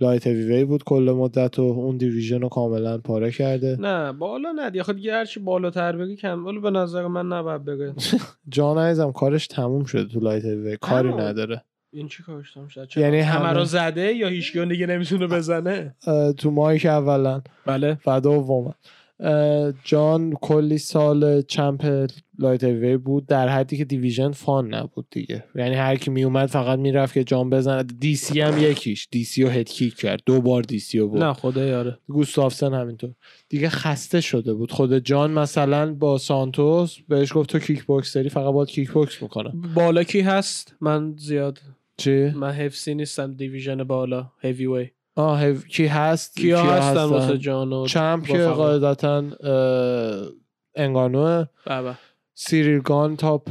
[0.00, 3.76] light heavy بود کل مدت و اون division رو کاملا پاره کرده.
[3.80, 6.46] نه بالا نه دیگه خود دیگه هرچی بالاتر بگی کم.
[6.46, 7.94] ولی به نظر من نباید بگه.
[8.48, 10.76] جان عزیزم کارش تموم شده تو light heavy.
[10.76, 11.12] کاری.
[11.12, 11.64] نداره.
[11.92, 15.94] این چی کارش شد یعنی همه همه- رو زده؟ یا هیچ دیگه نمی‌تونه بزنه؟
[16.38, 17.42] تو مایک اولا.
[17.66, 17.98] بله.
[18.06, 18.74] و دوما
[19.22, 22.06] اه، جان کلی سال champ
[22.38, 23.26] لایت هیوی بود.
[23.26, 25.44] در حدی که دیویژن فان نبود دیگه.
[25.54, 27.82] یعنی هر کی میومد فقط می‌رفت که جان بزنه.
[27.82, 29.08] دی سی هم یکیش.
[29.10, 30.20] دی سی رو هد کیک کرد.
[30.26, 31.22] دو بار دی سی رو برد.
[31.22, 33.10] نه خدا یاره گوستافسن همینطور.
[33.48, 34.72] دیگه خسته شده بود.
[34.72, 39.62] خود جان مثلا با سانتوس بهش گفت تو کیک باکسری فقط باید کیک باکس می‌کنم
[39.74, 41.58] بالا کی هست؟ من زیاد
[42.00, 47.02] چی؟ من حفظی نیستم دیویژن بالا هیوی وی آه هیو- کی هست؟ کیا هستن هستن؟
[47.04, 50.28] واسه جان و چمپ که؟ قاعدتا اه،
[50.74, 51.46] انگانوه.
[51.66, 51.94] بابا
[52.34, 53.48] سیریل گان تاپ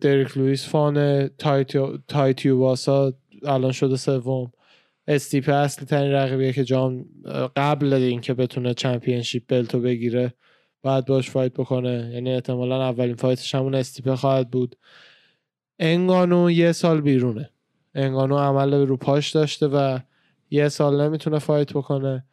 [0.00, 3.12] دریک لوئیس فان تایتیو تایتیو واسا
[3.46, 4.52] الان شده سوم.
[5.08, 10.34] استیپه اصلی ترین رقیبیه که جام اه، قبل اینکه بتونه چمپیونشیپ بلتو بگیره
[10.82, 12.10] باید باش فایت بکنه.
[12.14, 14.76] یعنی احتمالا اولین فایتش همون استیپه خواهد بود.
[15.78, 17.50] انگانو یه سال بیرونه.
[17.94, 19.98] انگانو عمل رو پاش داشته و
[20.50, 22.24] یه سال نمی‌تونه فایت بکنه.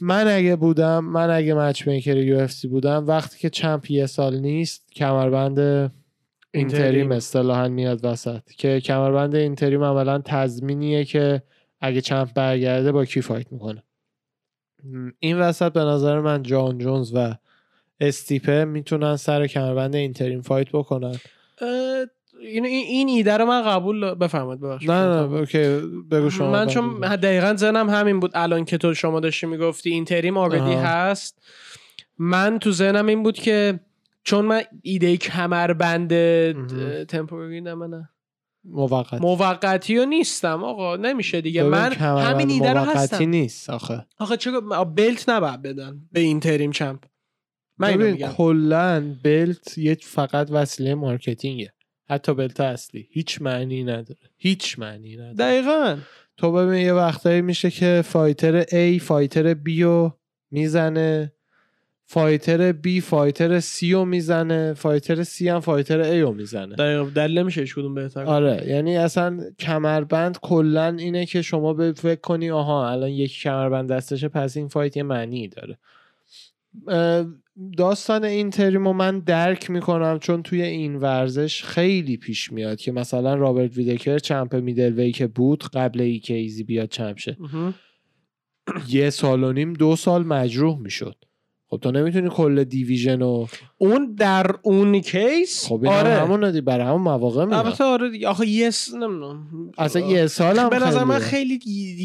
[0.00, 5.92] من اگه بودم من اگه matchmaker UFC بودم وقتی که champ یه سال نیست کمربند
[6.54, 7.12] interim.
[7.12, 8.50] اصطلاحا میاد وسط.
[8.50, 11.42] که کمربند interim عملا تضمینیه که
[11.80, 13.82] اگه champ برگرده با کی fight می‌کنه.
[15.18, 17.34] این وسط به نظر من جان جونز و
[18.00, 21.16] استیپه می‌تونن سر کمربند interim fight بکنن.
[22.40, 25.58] این این ایده رو من قبول بفرمایید ببخشید نه نه okay
[26.10, 27.00] بگو شما من چون.
[27.00, 30.80] دقیقا ذهنم همین بود الان که تو شما داشتی می‌گفتی این تریم آردی آها.
[30.80, 31.42] هست
[32.18, 33.80] من تو ذهنم این بود که
[34.24, 36.12] چون من ایده کمربند.
[37.04, 38.08] تمپوری نه من نه.
[38.64, 44.36] موقت موقتی رو نیستم آقا نمیشه دیگه من همین ایده رو هستم نیست آخه آخه
[44.36, 47.00] چرا بلت نباید بدن به این تریم چمپ
[47.78, 51.72] من کلا بلت یه فقط وسیله مارکتینگه.
[52.10, 53.08] حتی belt اصلی.
[53.10, 54.20] هیچ معنی نداره.
[54.36, 55.34] هیچ معنی نداره.
[55.34, 55.96] دقیقا.
[56.36, 60.18] تو ببین یه وقتایی میشه که fighter A fighter B رو
[60.50, 61.32] می‌زنه.
[62.06, 64.74] fighter B fighter C رو می‌زنه.
[64.74, 66.74] fighter C هم fighter A رو می‌زنه.
[66.74, 67.10] دقیقا.
[67.14, 68.24] دلیل نمیشه هیچ کدوم بهتر.
[68.24, 68.64] آره.
[68.68, 74.56] یعنی اصلا کمربند کلا اینه که شما فکر کنی آها الان یک کمربند دستشه پس
[74.56, 75.78] این fight یه معنی داره.
[77.76, 82.92] داستان این تریم رو من درک می‌کنم چون توی این ورزش خیلی پیش میاد که
[82.92, 87.36] مثلا رابرت ویدکر چمپ میدل وی که بود قبل ای که ایزی بیاد چمپ شه.
[88.88, 91.16] یه سال و نیم دو سال مجروح می‌شد
[91.70, 93.48] خب تو نمی‌تونی کل دیویژن رو
[93.78, 96.08] اون در اون کیس خب این آره.
[96.10, 98.28] هم همون دی برای همون مواقع میاد البته آره دیگه.
[98.28, 99.46] آخه یس نمی‌دونم.
[99.78, 101.18] اصلا یه سال هم به نظر من.
[101.18, 101.60] خیلی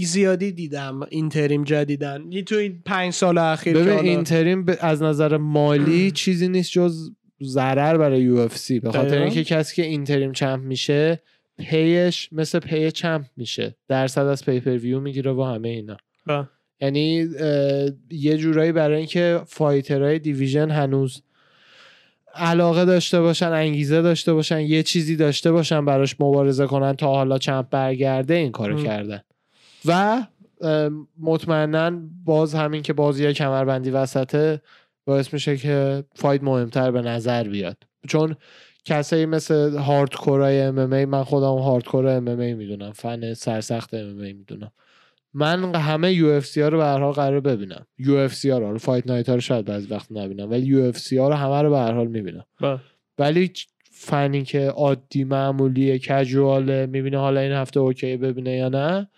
[0.06, 2.24] زیادی دیدم این تریم جدیدن.
[2.30, 7.12] یه تو این پنج سال اخیر ببین اینتریم ب- از نظر مالی چیزی نیست جز
[7.44, 8.80] ضرر برای UFC.
[8.80, 9.22] به خاطر.
[9.22, 11.22] اینکه کسی که interim champ میشه
[11.58, 13.76] پیش مثل پی champ میشه.
[13.88, 15.98] درصد از pay-per-view می‌گیره و همه اینا.
[16.28, 16.50] بله.
[16.82, 17.28] یعنی
[18.10, 21.22] یه جورایی برای اینکه fighter های division هنوز
[22.36, 27.38] علاقه داشته باشن انگیزه داشته باشن یه چیزی داشته باشن براش مبارزه کنن تا حالا
[27.38, 28.84] champ برگرده این کارو.
[28.84, 29.22] کردن.
[29.86, 30.24] و
[31.20, 31.92] مطمئنا
[32.26, 34.62] باز همین که بازی کمربندی وسطه
[35.06, 37.78] باعث میشه که fight مهمتر به نظر بیاد.
[38.08, 38.36] چون
[38.86, 44.72] کسایی مثل hardcore ای MMA من خودم hardcore MMA می‌دونم فن سرسخت MMA می‌دونم.
[45.34, 49.30] من همه UFC ها رو به هر حال قرار ببینم UFC ها رو fight night
[49.30, 52.08] ها رو شاید بعضی وقت نبینم ولی UFC ها رو همه رو به هر حال
[52.08, 52.80] می‌بینم با.
[53.18, 58.70] ولی چ- فنی که عادی معمولی casual ه می‌بینه حالا این هفته OK ببینه یا
[58.70, 59.10] نه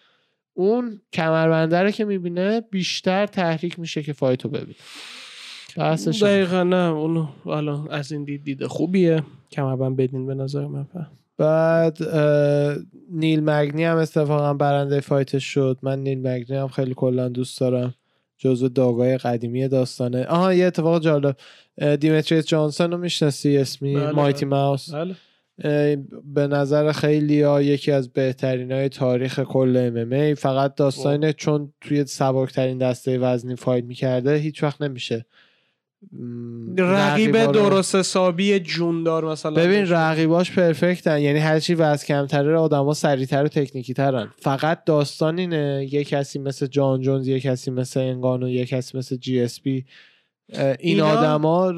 [0.53, 4.75] اون کمربنده رو که می‌بینه بیشتر تحریک میشه که fight رو ببینه.
[6.27, 11.11] دقیقا نه اونو الان از این دید دیده خوبیه کمربند بدین به نظر من فهم.
[11.41, 11.97] بعد
[13.11, 15.77] نیل مگنی هم اتفاقا برنده fight ش شد.
[15.81, 17.95] من نیل مگنی هم خیلی کلا دوست دارم.
[18.37, 20.25] جزو dog ای قدیمی داستانه.
[20.25, 21.35] آها یه اتفاق جالب.
[21.77, 24.55] اه، دیمتریس جانسون رو می‌شناسی؟ اسمی بله، Mighty بله.
[24.55, 25.15] ماوس؟ بله.
[26.25, 32.05] به نظر خیلی ها یکی از بهترین های تاریخ کل MMA فقط داستانه چون توی
[32.05, 35.25] سبکترین دسته وزنی fight می‌کرده هیچ وقت نمیشه.
[36.77, 39.89] رقیب درست حسابی جوندار مثلا ببین.
[39.89, 41.19] رقیباش perfect ن.
[41.21, 46.67] یعنی هرچی وزن کمتره آدما سریعتر و تکنیکی ترن فقط داستان اینه یه کسی مثل
[46.67, 49.85] جان جونز یه کسی مثل انگانو یه کسی مثل GSP.
[50.53, 51.73] این اینا- آدما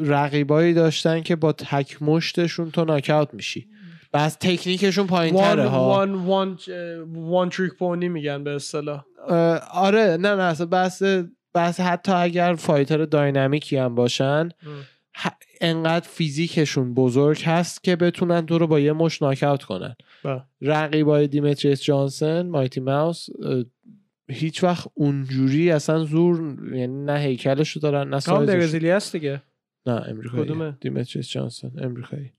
[0.00, 3.66] رقیبایی داشتن که با تک مشتشون تو ناکاوت میشی.
[4.12, 5.88] بس تکنیکشون پایین تره ها.
[5.88, 6.58] one one
[7.14, 9.04] one trick pony میگن به اصطلاح.
[9.72, 11.02] آره نه نه اصلا بحث
[11.54, 14.48] بحث حتی اگر fighter dynamic ی هم باشن
[15.60, 19.94] انقدر فیزیکشون بزرگ هست که بتونن تو رو با یه مش ناکاوت کنن.
[20.60, 23.26] رقیبای دیمتریس جانسن Mighty Mouse
[24.30, 28.52] هیچ وقت اونجوری اصلا زور یعنی نه هیکلشو دارن نه سایزش.
[28.54, 29.42] برزیلی هست دیگه.
[29.86, 32.32] نه امریکایی کدومه؟ دیمتریس جانسن امریکایی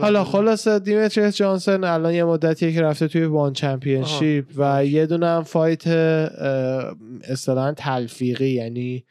[0.00, 0.24] حالا.
[0.24, 5.42] خلاصه دیمتریس جانسن الان یه مدتیه که رفته توی ONE Championship و یه دونه هم
[5.42, 5.86] fight
[7.24, 9.04] اصطلاحا تلفیقی یعنی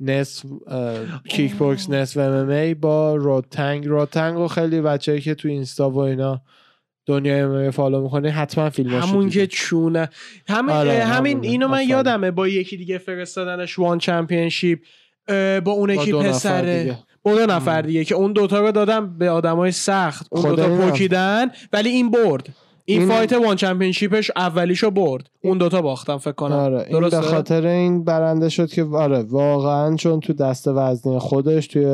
[0.00, 0.46] نصف
[1.28, 6.42] kickbox نصف MMA با رودتنگ رودتنگ و خیلی بچه‌ای که تو اینستا و اینا
[7.06, 10.08] دنیای MMA follow می‌کنه حتما فیلماش همون که چونه
[10.48, 11.48] همین آره، همین همونه.
[11.48, 11.88] اینو من.
[11.88, 14.78] یادمه با یکی دیگه فرستادنش ONE Championship
[15.64, 19.72] با اون یکی پسره با دو نفر دیگه که اون دوتا رو دادم به آدمای
[19.72, 20.26] سخت.
[20.30, 20.76] اون دوتا.
[20.76, 22.48] پوکیدن ولی این برد.
[22.84, 25.30] این, این- fight ONE Championship ش اولیشو برد.
[25.44, 26.52] اون دوتا باختم فکر کنم.
[26.56, 31.18] آره این درسته؟ به خاطر این برنده شد که آره واقعا چون تو دست وزنی
[31.18, 31.84] خودش توی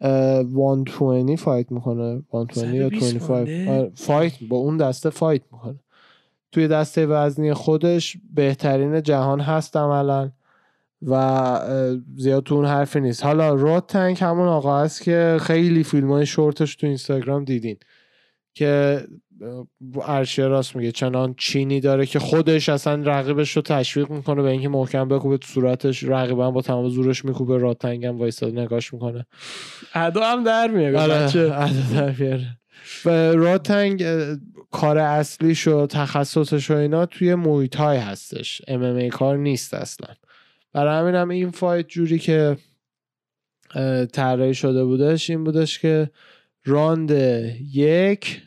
[0.00, 2.22] اه، 120 fight می‌کنه.
[2.32, 5.78] 120 یا 120 25 پونده؟ آره، fight با اون دسته fight می‌کنه.
[6.52, 10.30] توی دسته وزنی خودش بهترین جهان هست عملا.
[11.06, 11.60] و
[12.16, 13.24] زیاد تو اون حرفی نیست.
[13.24, 17.76] حالا رود تنک همون آقا هست که خیلی فیلم های شورتش تو اینستاگرام دیدین
[18.54, 19.00] که
[20.04, 24.68] ارشیا راست میگه چنان چینی داره که خودش اصلا رقیبش رو تشویق می‌کنه به اینکه
[24.68, 29.26] محکم بکوبه تو صورتش رقیبا با تمام زورش میکوبه راتنگ هم وایستاده نگاش می‌کنه.
[29.94, 32.38] ادا هم در میاره آره عدد در.
[33.04, 34.04] و راتنگ
[34.70, 38.62] کار اصلیش و تخصصش و اینا توی مویتای هستش.
[38.68, 40.08] ام ام ای کار نیست اصلا.
[40.72, 42.56] برای همین هم این فایت جوری که
[44.12, 46.10] طراحی شده بودش این بودش که
[46.64, 47.10] راند
[47.72, 48.42] یک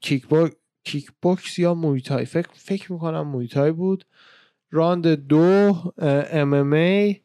[0.00, 4.04] kick, box- kickbox یا مویتای فکر, فکر می‌کنم مویتای بود.
[4.70, 7.16] راند دو MMA.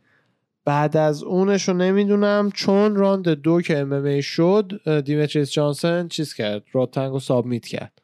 [0.66, 2.52] بعد از اونش رو نمی‌دونم.
[2.54, 4.72] چون راند دو که MMA شد
[5.06, 8.02] دیمتریس جانسن چیز کرد راتنگ رو submit کرد.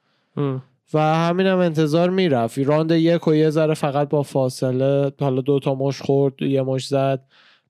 [0.94, 5.60] و همین هم انتظار می‌رفت راند یک و یه ذره فقط با فاصله حالا دو
[5.60, 7.24] تا مش خورد یه مش زد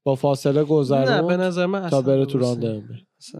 [0.03, 2.61] با فاصله نه به نظر من تا اصلا بره تو درسته.
[2.61, 2.83] راند ام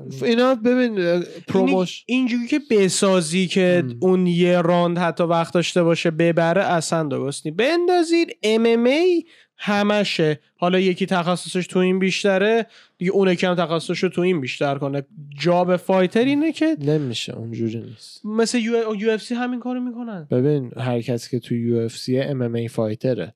[0.08, 0.28] اصلا.
[0.28, 3.98] اینا ببین پروموش اینی- اینجوری که بسازی که ام.
[4.02, 9.24] اون یه راند حتی وقت داشته باشه ببره اصلا درست نی بندازید ام ام ای
[9.64, 10.40] همشه.
[10.58, 14.78] حالا یکی تخصصش تو این بیشتره دیگه اون یکی هم تخصصش رو تو این بیشتر
[14.78, 15.04] کنه.
[15.40, 18.26] جاب فایتر اینه که نمیشه اونجوری نیست.
[18.26, 20.28] مثل یو, اف سی همین کارو می‌کنن.
[20.32, 23.34] ببین هر کسی که توی یو اف سی ام ام ای فایتره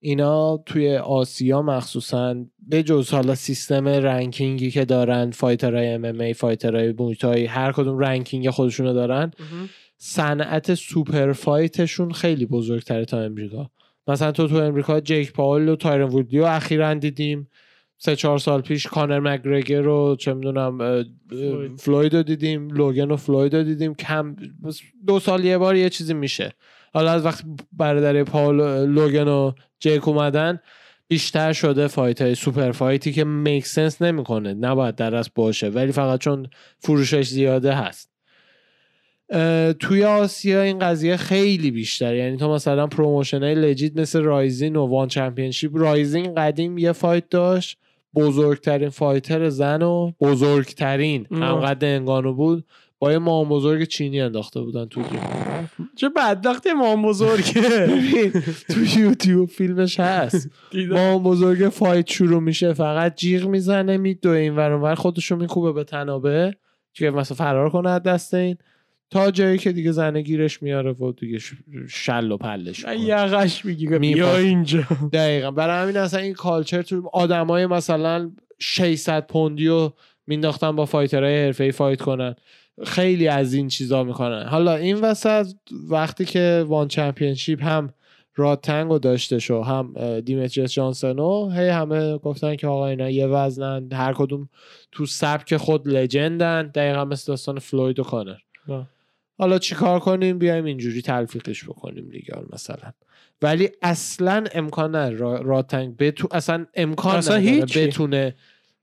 [0.00, 2.36] اینا توی آسیا مخصوصا
[2.68, 7.72] به جز حالا سیستم ranking ی که دارن fighter های MMA fighter های مویتای هر
[7.72, 9.30] کدوم ranking خودشونو دارن
[9.96, 13.70] صنعت super fight شون خیلی بزرگتره تا امریکا.
[14.08, 17.48] مثلا تو تو امریکا جیک پاول و تایرن وودلی رو اخیرا دیدیم.
[18.00, 21.04] سه چهار سال پیش کانر مگرگر رو چه می‌دونم
[21.78, 22.14] فلوید.
[22.14, 23.94] رو دیدیم لوگن و فلوید رو دیدیم.
[23.94, 24.36] کم
[25.06, 26.52] دو سال یه بار یه چیزی میشه.
[26.94, 30.60] حالا از وقت برادر پاول لوگن و جیک اومدن
[31.08, 34.54] بیشتر شده fight های super fight ی که make sense نمی‌کنه.
[34.54, 36.46] نباید در اصل باشه ولی فقط چون
[36.78, 38.17] فروشش زیاده هست.
[39.80, 42.14] توی آسیا این قضیه خیلی بیشتر.
[42.14, 47.28] یعنی تو مثلا promotion های legit مثل Rizin و ONE Championship Rizin قدیم یه fight
[47.28, 47.78] داشت.
[48.14, 51.26] بزرگترین fighter زن و بزرگترین.
[51.30, 51.46] نه.
[51.46, 52.64] هم قد انگانو بود.
[52.98, 55.22] با یه مام بزرگ چینی انداخته بودن تو رینگ.
[55.96, 57.86] چه بدبختی مام بزرگه
[58.70, 60.50] تو یوتیوب فیلمش هست.
[60.90, 66.54] مام بزرگ fight شروع میشه فقط جیغ می‌زنه میدوه این ور خودشو میکوبه به تنابه.
[66.92, 68.56] که مثلا فرار کنه از دست این.
[69.10, 71.38] تا جایی که دیگه زنه گیرش میاره و دیگه
[71.88, 72.84] شل و پلش.
[72.98, 74.20] یقش می‌گیره می‌پاس.
[74.20, 74.82] بیا اینجا
[75.12, 79.94] دقیقا برای همین اصلا این culture تو آدمای مثلا 600 پوندی رو
[80.26, 82.34] مینداختن با fighter های حرفه‌ای fight کنن
[82.84, 85.46] خیلی از این چیزا می‌کنن حالا این وسط
[85.90, 87.90] وقتی که ONE Championship هم
[88.36, 93.92] راتنگو داشته شو هم اه، دیمتریس جانسنو هی همه گفتن که آقا اینا یه وزنن
[93.92, 94.48] هر کدوم
[94.92, 98.36] تو سبک خود لجندن دقیقا مثل داستان فلوید و کانر.
[99.38, 102.92] حالا چیکار کنیم بیایم اینجوری تلفیقش بکنیم دیگه مثلا
[103.42, 107.86] ولی اصلا امکان نداره را- راتنگ بتو اصلا امکان اصلا نداره هیچی.
[107.86, 108.34] بتونه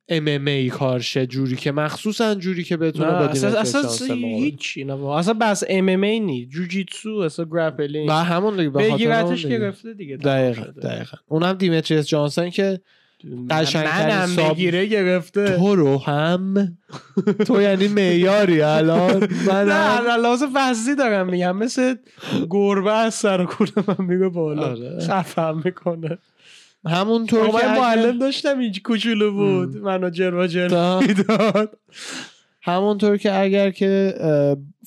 [0.10, 4.16] MMA کار شه جوری که مخصوصا جوری که بتونه نه با اصلا اصلا
[4.78, 5.20] نه بابا.
[5.20, 9.60] اصلا بحث MMA نی جوجیتسو اصلا grappling و همون دیگه بگیرتش دیگه.
[9.60, 10.64] گرفته دیگه دقیقا.
[10.64, 12.80] دقیقا اونم دیمتریس جانسن که
[13.50, 15.58] قشنگترین منم sub- بگیره گرفته.
[15.58, 16.78] تو رو هم؟
[17.48, 21.58] تو یعنی معیاری الان؟ من نه لحاظ وزنی دارم میگم.
[21.58, 21.96] مثل
[22.50, 24.68] گربه از سر و کوله من میگه بالا.
[24.70, 25.00] آره.
[25.00, 26.18] خفم می‌کنه.
[26.88, 29.78] همونطور آقا که معلم داشتم اینج کوچولو بود.
[29.78, 31.78] منو جلو تا- می‌داد.
[32.62, 34.14] همونطور که اگر که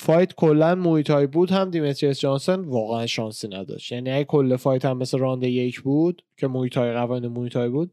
[0.00, 3.92] fight کلا مویتای بود هم دیمتریس جانسن واقعا شانسی نداشت.
[3.92, 7.92] یعنی اگه کل fight هم مثل راند یک بود که مویتای قوانین مویتای بود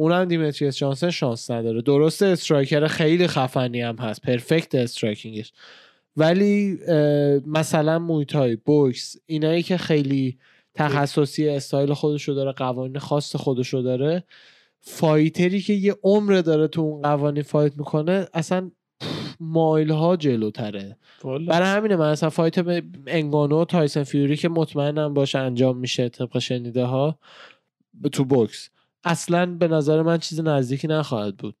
[0.00, 1.82] اونم دیمتریس جانسن شانس نداره.
[1.82, 4.22] درسته striker خیلی خفنی هم هست.
[4.22, 5.52] perfect striking ش.
[6.16, 6.78] ولی
[7.46, 10.38] مثلا مویتای بوکس اینایی که خیلی
[10.74, 14.24] تخصصی استایل خودشو داره قوانین خاص خودشو داره
[14.80, 18.70] fighter ی که یه عمر داره تو اون قوانین fight می‌کنه اصلا
[19.40, 20.96] مایل ها جلوتره
[21.48, 26.38] برای همینه من اصلا fight انگانو و تایسن فیوری که مطمئنم باشه انجام میشه طبق
[26.38, 27.18] شنیده ها
[28.12, 28.69] تو بوکس.
[29.04, 31.56] اصلا به نظر من چیز نزدیکی نخواهد بود.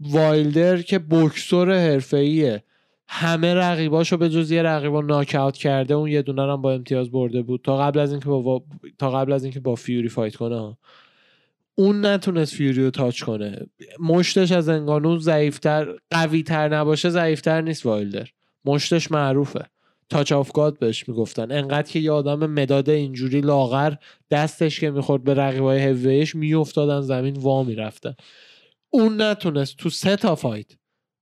[0.00, 2.64] وایلدر که بوکسور حرفه‌ایه.
[3.08, 7.42] همه رقیباشو به جز یه رقیبا ناکاوت کرده اون یه دونه هم با امتیاز برده
[7.42, 7.60] بود.
[7.62, 8.64] تا قبل از اینکه با
[8.98, 10.76] تا قبل از اینکه با فیوری fight کنه.
[11.74, 13.66] اون نتونست فیوری رو touch کنه.
[14.00, 18.28] مشتش از انگانو ضعیفتر قویتر نباشه ضعیفتر نیست وایلدر.
[18.64, 19.66] مشتش معروفه.
[20.08, 21.52] touch of God بهش می‌گفتن.
[21.52, 23.94] انقدر که یه آدم مداد اینجوری لاغر
[24.30, 28.14] دستش که می‌خورد به رقیبای هویش میافتادن زمین وا می‌رفتن.
[28.90, 30.66] اون نتونست تو سه تا fight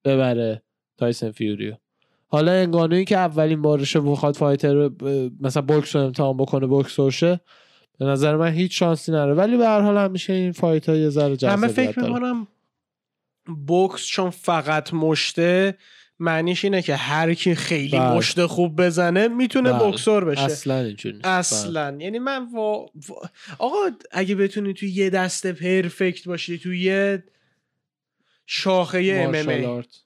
[0.05, 0.63] ببره
[0.99, 1.75] تایسن فیوریو
[2.27, 4.91] حالا انگانویی که اولین بارشه بخواد fighter رو
[5.41, 7.41] مثلا بوکس رو امتحان بکنه بوکسور شه
[7.99, 11.09] به نظر من هیچ شانسی نره ولی به هر حال همیشه این فایت ها یه
[11.09, 12.01] ذره همه فکر.
[12.01, 12.47] می‌کنم
[13.67, 15.79] بوکس چون فقط مشته
[16.23, 18.17] معنیش اینه که هر کی خیلی بله.
[18.17, 19.79] مشت خوب بزنه می‌تونه بله.
[19.85, 21.19] بوکسور بشه اصلا اینجوری.
[21.19, 21.33] بله.
[21.33, 22.87] اصلا یعنی من وا...
[23.09, 23.77] وا- آقا
[24.11, 27.25] اگه بتونی توی یه دسته پرفکت باشی توی یه
[28.47, 29.97] شاخه ام آرت.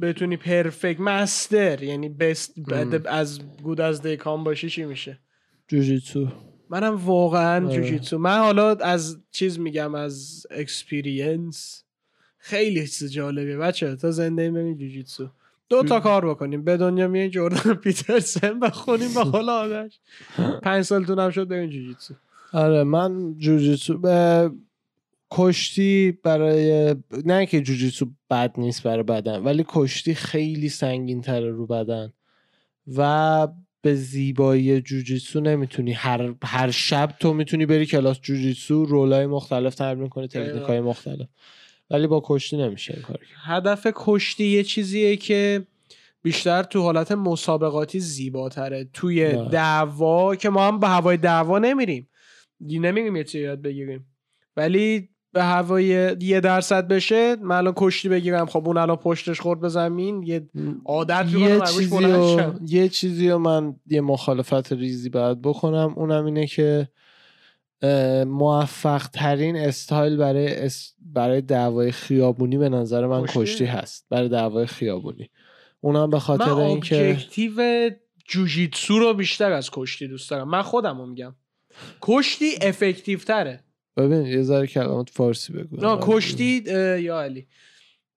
[0.00, 3.02] بتونی پرفکت مستر یعنی بست ام.
[3.06, 5.18] از گود از دیکام باشی چی میشه
[5.68, 6.28] جوجیتسو
[6.70, 7.76] منم واقعا آره.
[7.76, 11.84] جوجیتسو من حالا از چیز میگم از اکسپیرینس
[12.38, 13.56] خیلی چیز جالبیه.
[13.56, 15.28] بچه تا زنده ایم ببین جوجیتسو
[15.68, 16.64] دو تا کار بکنیم.
[16.64, 19.98] به دنیا میایین جردن پیترسن بخونیم به حال آدش.
[20.62, 22.14] پنج سالتون هم شد ببین جوجیتسو
[22.52, 24.50] آره من جوجیتسو به
[25.30, 31.66] کشتی برای نه که جوجیتسو بد نیست برای بدن ولی کشتی خیلی سنگین تره رو
[31.66, 32.12] بدن
[32.96, 33.48] و
[33.82, 35.92] به زیبایی جوجیتسو نمی‌تونی.
[35.92, 41.28] هر هر شب تو می‌تونی بری کلاس جوجیتسو رولای مختلف تمرین کنی تکنیک های مختلف.
[41.90, 43.18] ولی با کشتی نمیشه این کار.
[43.44, 45.66] هدف کشتی یه چیزیه که
[46.22, 49.48] بیشتر تو حالت مسابقاتی زیباتره توی بله.
[49.48, 52.08] دعوا که ما هم به هوای دعوا نمیریم
[52.60, 54.06] نمیریم یه چیزی یاد بگیریم
[54.56, 55.84] ولی به هوای
[56.20, 60.48] یه درصد بشه من الان کشتی بگیرم خب اون الان پشتش خورد به زمین یه
[60.84, 62.60] عادت یه چیزی شم.
[62.66, 66.88] یه چیزی رو من یه مخالفت ریزی باید بکنم اونم اینه که
[68.26, 74.28] موفق ترین استایل برای اس- برای دعوای خیابونی به نظر من کشتی؟ کشتی هست برای
[74.28, 75.30] دعوای خیابونی.
[75.80, 77.90] اونم به من خاطر اینکه objective
[78.28, 80.48] جوجیتسو رو بیشتر از کشتی دوست دارم.
[80.50, 81.34] من خودم رو میگم.
[82.02, 83.60] کشتی افکتیو تره
[83.96, 85.76] ببین یه ذره کلمات فارسی بگو.
[85.76, 86.62] نه کشتی
[87.00, 87.46] یا علی.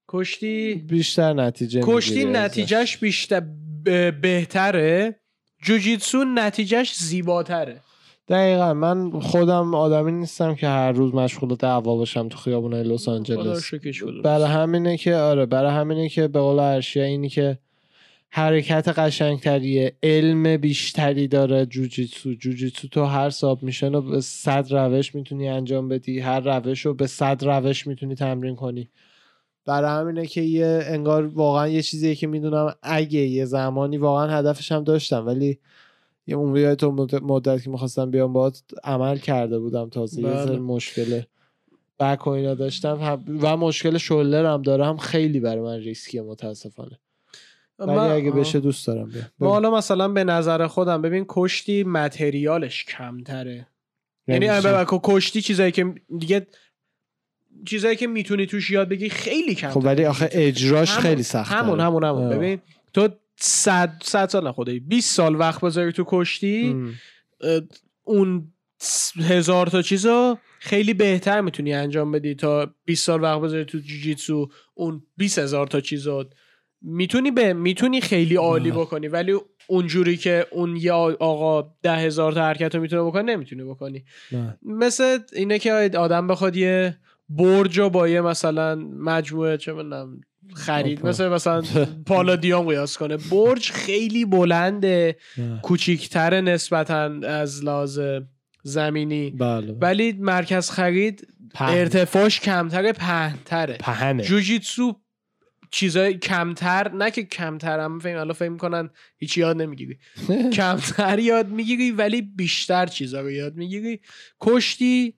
[0.08, 2.26] کشتی بیشتر نتیجه کشتی.
[2.26, 3.40] نتیجهش بیشتر
[3.86, 5.16] ب- بهتره.
[5.64, 7.82] جوجیتسو نتیجهش زیباتره.
[8.28, 13.74] دقیقا من خودم آدمی نیستم که هر روز مشغول دعوا باشم تو خیابونای لس آنجلس.
[14.24, 17.58] برای همینه که آره برای همینه که به قول ارشیا اینی که
[18.30, 22.34] حرکت قشنگتریه علم بیشتری داره جوجیتسو.
[22.34, 26.20] جوجیتسو تو هر ساب میشن و به صد روش می‌تونی انجام بدی.
[26.20, 28.90] هر روش رو به صد روش می‌تونی تمرین کنی.
[29.66, 34.72] برای همینه که یه انگار واقعا یه چیزیه که می‌دونم اگه یه زمانی واقعا هدفش
[34.72, 35.60] هم داشتم ولی
[36.28, 36.92] یه اون تو
[37.22, 40.46] مدت- که می‌خواستم بیام باید عمل کرده بودم تازه یه بله.
[40.46, 41.22] ذره مشکل
[42.00, 43.24] بک و اینا داشتم.
[43.42, 47.00] و مشکل شولر هم دارم خیلی برای من ریسکیه متاسفانه.
[47.80, 48.32] ولی من- اگه.
[48.32, 49.26] بشه دوست دارم بیام.
[49.40, 53.68] ما حالا مثلا به نظر خودم ببین کشتی متریالش کمتره.
[54.28, 54.48] یعنی
[54.86, 56.48] که کشتی چیزایی که دیگه
[57.66, 61.56] چیزایی که می‌تونی توش یاد بگی خیلی کم خب ولی آخه اجراش همون- خیلی سخته
[61.56, 62.24] همون همون همون.
[62.24, 62.30] آه.
[62.36, 62.60] ببین
[62.94, 63.10] تو
[63.44, 66.76] صد صد سال خدایی 20 سال وقت بذاری تو کشتی
[68.04, 68.54] اون
[69.18, 74.48] هزار تا چیزو خیلی بهتر می‌تونی انجام بدی تا 20 سال وقت بذاری تو جوجیتسو
[74.74, 76.24] اون 20 هزار تا چیزو
[76.82, 78.72] می‌تونی به می‌تونی خیلی عالی.
[78.72, 79.36] بکنی ولی
[79.68, 84.06] اونجوری که اون یه آ- آقا ده هزار تا حرکت رو می‌تونه بکنه نمی‌تونی بکنی
[84.32, 84.58] نه.
[84.64, 86.98] مثل اینه که آدم بخواد یه
[87.30, 90.22] برج رو با یه مثلا مجموعه چه می‌دونم
[90.56, 91.08] خرید.
[91.08, 91.64] مثل مثلا
[92.08, 93.18] پالادیوم قیاس کنه.
[93.18, 95.18] برج خیلی بلنده.
[95.62, 98.00] کوچیکتر نسبتا از لحاظ
[98.64, 99.32] زمینی.
[99.32, 99.74] بله.
[99.82, 101.78] ولی مرکز خرید پهن.
[101.78, 103.78] ارتفاعش کمتر پهنتره.
[103.78, 104.24] پهنه.
[104.24, 104.94] جوجیتسو
[105.72, 109.98] چیزای کمتر نه که کمتر هم فهم الان فهم کنن هیچ یاد نمی‌گیری.
[110.54, 114.00] کمتر یاد می‌گیری ولی بیشتر چیزا رو یاد می‌گیری.
[114.42, 115.14] کشتی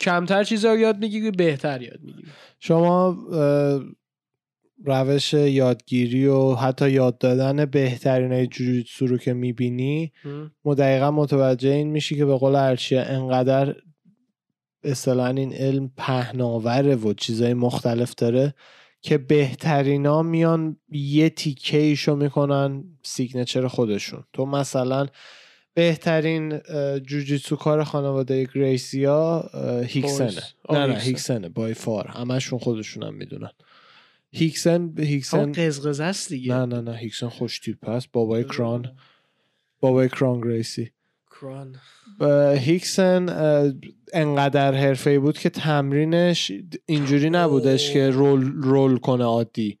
[0.00, 2.28] کمتر چیزا رو یاد می‌گیری بهتر یاد می‌گیری.
[2.60, 3.18] شما
[4.84, 10.12] روش یادگیری و حتی یاد دادن بهترین های جوجیتسو رو که می‌بینی
[10.78, 13.74] دقیقا متوجه این میشی که به قول ارشیا انقدر
[14.84, 18.54] اصطلاحا این علم پهناوره و چیزای مختلف داره
[19.02, 24.24] که بهترینا میان یه تیکه ایشو می‌کنن signature خودشون.
[24.32, 25.06] تو مثلا
[25.74, 26.60] بهترین
[27.06, 29.50] جوجیتسو کار خانواده گریسیا
[29.86, 30.42] هیکسنه.
[30.70, 31.06] نه نه هیکسن.
[31.06, 33.50] هیکسنه by far همشون خودشون هم می‌دونن.
[34.32, 36.54] هیکسن هیکسن قزقز است دیگه.
[36.54, 38.96] نه نه نه هیکسن خوش تیپ هست بابای کران.
[39.80, 40.90] بابای کران گریسی.
[41.40, 41.76] کران.
[42.56, 43.28] هیکسن
[44.12, 46.52] انقدر حرفه‌ای بود که تمرینش
[46.86, 49.78] اینجوری نبودش که رول رول کنه عادی.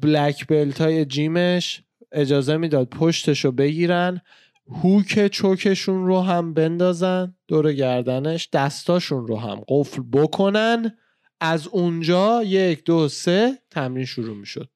[0.00, 4.20] بلک بلت های جیمش اجازه می‌داد پشتشو بگیرن
[4.68, 10.98] هوک چوکشون رو هم بندازن دور گردنش دستاشون رو هم قفل بکنن.
[11.40, 14.68] از اونجا یک دو سه تمرین شروع می‌شد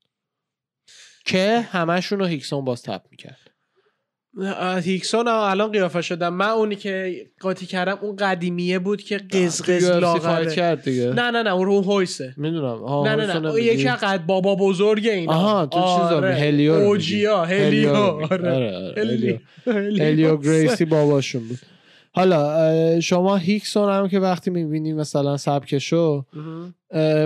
[1.25, 3.51] که همشون رو هیکسون باز تپ می‌کرد
[4.85, 10.55] هیکسون الان قیافه شدم من اونی که قاطی کردم اون قدیمیه بود که قزقز لاغره
[10.55, 13.89] کرد دیگه نه نه نه اون رو هویسه می‌دونم نه نه نه یکی.
[13.89, 16.35] قد بابا بزرگه اینا آها تو چیزا آره.
[16.35, 16.73] هلیو.
[16.73, 17.95] اوجیا هلیو.
[17.95, 18.27] آره.
[18.27, 19.39] آره، آره، هلیو.
[19.67, 20.03] هلیو.
[20.05, 21.59] هلیو گریسی باباشون بود
[22.13, 26.25] حالا شما هیکسون هم که وقتی می‌بینی مثلا سبکشو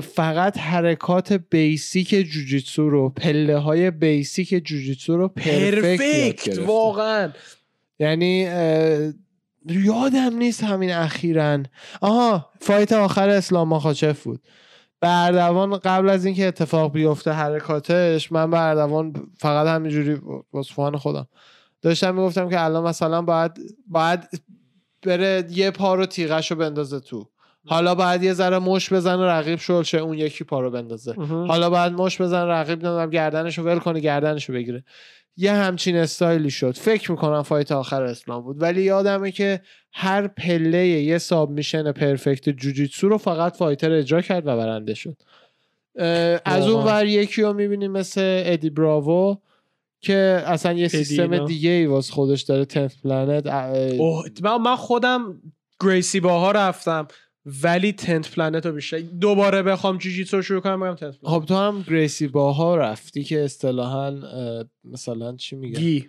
[0.02, 6.58] فقط حرکات بیسیک جوجیتسو رو پله های بیسیک جوجیتسو رو پرفکت.
[6.58, 7.32] واقعا.
[7.98, 8.48] یعنی
[9.66, 11.62] یادم نیست همین اخیرا.
[12.00, 14.40] آها فایت آخر اسلام ماخاچف بود.
[15.00, 20.20] بردوان قبل از اینکه اتفاق بیفته حرکاتش من بردوان فقط همینجوری
[20.52, 21.26] واسه فان خودم
[21.82, 23.52] داشتم می‌گفتم که الان مثلا باید
[23.86, 24.20] باید
[25.04, 27.28] بره یه پا رو تیغش رو بندازه تو.
[27.66, 31.14] حالا باید یه ذره مش بزنه رقیب شل شه اون یکی پا رو بندازه.
[31.48, 34.84] حالا باید مش بزن رقیب نمی‌دونم گردنشو ول کنه گردنشو بگیره.
[35.36, 36.76] یه همچین استایلی شد.
[36.76, 38.62] فکر می‌کنم fight آخر اسلام بود.
[38.62, 39.60] ولی یادمه که
[39.92, 45.16] هر پله یه submission perfect جوجیتسو رو فقط fighter اجرا کرد و برنده شد.
[46.44, 46.84] از اون.
[46.84, 49.36] ور یکی رو می‌بینیم مثل ادی براوو
[50.04, 51.44] که اصلا یه سیستم اینا.
[51.44, 55.40] دیگه ای واسه خودش داره 10th Planet اوه، من من خودم
[55.80, 57.06] گریسی باها رفتم
[57.62, 61.34] ولی 10th Planet رو بیشتر دوباره بخوام جوجیتسو رو شروع کنم بگم 10th Planet.
[61.34, 64.14] خب تو هم گریسی باها رفتی که اصطلاحا
[64.84, 66.08] مثلا چی میگن؟ gi.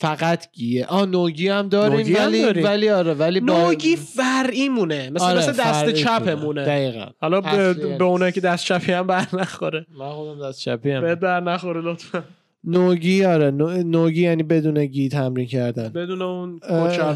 [0.00, 0.86] فقط gi ه.
[0.86, 2.64] آ no-gi هم داریم no-gi هم ولی داریم.
[2.64, 6.64] ولی آره ولی با- no-gi فرعی مونه مثل, آره، مثل دست چپمونه.
[6.64, 7.06] دقیقا.
[7.20, 9.86] حالا به, به اونایی که دست چپی هم بر نخوره.
[9.98, 11.00] من خودم دست چپی هم.
[11.02, 12.24] بهت بر نخوره لطفا.
[12.66, 13.50] no-gi آره.
[13.50, 15.88] no- no-gi یعنی بدون gi تمرین کردن.
[15.88, 16.60] بدون اون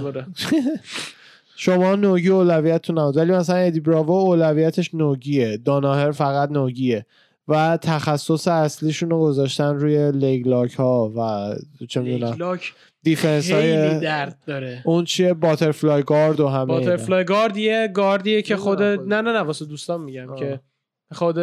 [0.03, 0.27] بوده
[1.57, 3.17] شما no-gi اولویتتون نبود.
[3.17, 5.57] ولی مثلا ادی براوو اولویتش no-gi ه.
[5.57, 7.07] داناهر فقط no-gi ه.
[7.49, 11.55] و تخصص اصلیشون رو گذاشتن روی leg lock ها و
[11.87, 12.73] چه می‌دونم lock
[13.03, 14.83] defense های درد داره.
[14.85, 16.65] اون چیه؟ butterfly guard و همه.
[16.65, 18.83] butterfly guard یه گاردیه که خود.
[18.83, 20.39] نه نه نه واسه دوستان میگم آه.
[20.39, 20.61] که
[21.13, 21.37] خود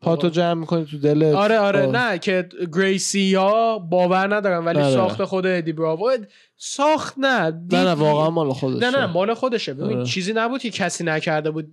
[0.00, 1.34] پاتو جمع می‌کنی تو دلت.
[1.34, 1.86] آره آره.
[1.86, 1.96] خب.
[1.96, 4.94] نه که گریسی ها باور ندارم ولی آره.
[4.94, 6.10] ساخت خود ادی براوو
[6.56, 7.40] ساخت نه.
[7.40, 8.90] نه دید- نه واقعا مال خودشه.
[8.90, 9.74] نه نه مال خودشه.
[9.74, 10.06] ببین آره.
[10.06, 11.66] چیزی نبود که کسی نکرده بود.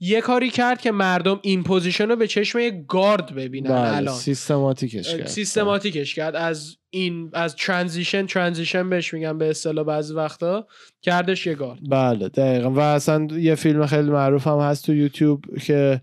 [0.00, 4.14] یه کاری کرد که مردم این position رو به چشم یک گارد ببینن بله الان.
[4.14, 5.26] سیستماتیکش کرد.
[5.26, 6.36] سیستماتیکش کرد.
[6.36, 10.66] از این از transition transition بهش میگن به اصطلاح بعضی وقتا.
[11.02, 11.78] کردش یه گارد.
[11.90, 12.70] بله دقیقا.
[12.70, 16.00] و اصلا یه فیلم خیلی معروف هم هست تو یوتیوب که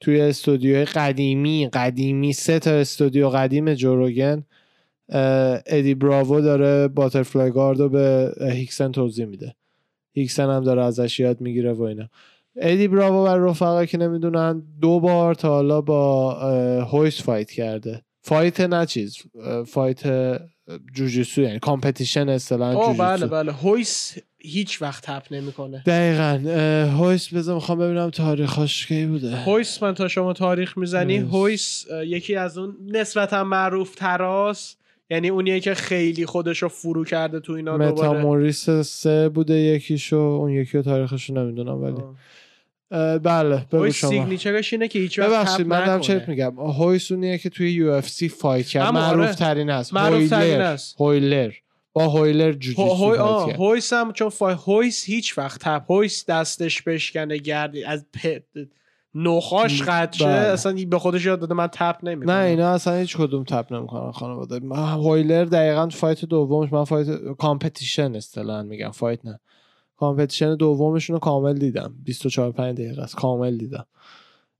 [0.00, 4.44] توی استودیوهای قدیمی قدیمی سه تا استودیو قدیم جو روگن
[5.66, 9.54] ادی براوو داره butterfly guard رو به هیکسن توضیح میده.
[10.12, 12.08] هیکسن هم داره ازش یاد می‌گیره و اینا.
[12.56, 16.32] ادی براوو و رفقا که نمی‌دونن دو بار تا حالا با
[16.84, 18.02] هویس fight کرده.
[18.22, 19.16] fight نه چیز
[19.66, 20.02] fight
[20.94, 23.04] جوجیتسو یعنی competition اصطلاحا اوه جوجیتسو.
[23.04, 23.52] بله بله.
[23.52, 24.14] هویس
[24.46, 26.50] هیچ وقت tap نمی‌کنه دقیقا
[26.98, 31.86] هویس بذار می‌خوام ببینم تاریخش کی بوده هویس من تا شما تاریخ می‌زنی هویس.
[32.06, 34.76] یکی از اون نسبتا معروف تراس
[35.10, 40.52] یعنی اونیه که خیلی خودش رو فرو کرده تو اینا متاموریس سه بوده یکیشو اون
[40.52, 42.02] یکی رو تاریخشو نمی‌دونم ولی
[43.18, 46.00] بله بگو شما سیگنیچرش اینه که هیچ وقت ببخشید من دارم.
[46.00, 48.94] چرت میگم هویس اونیه که توی یو اف سی فایت کرد آره.
[48.94, 50.60] معروف ترین است معروف ترین.
[50.60, 51.00] است.
[51.00, 51.52] هویلر
[51.96, 53.52] با هویلر هو- جوجیتسو هوی.
[53.52, 54.54] هویس هم چون فا...
[54.54, 58.26] هویس هیچ وقت تپ هویس دستش بشکنه گردی از پ...
[59.14, 60.34] نخاعش قطع شه بله.
[60.34, 62.34] اصلا به خودش یاد داده من tap نمی‌کنم.
[62.34, 64.60] نه اینا اصلا هیچ کدوم tap نمی‌کنن خانواده.
[64.76, 67.08] هویلر دقیقا fight دومش من fight
[67.38, 69.40] competition اصطلاحا میگم fight نه.
[69.96, 71.94] competition دومشون رو کامل دیدم.
[72.04, 73.86] 24 5 دقیقه است کامل دیدم.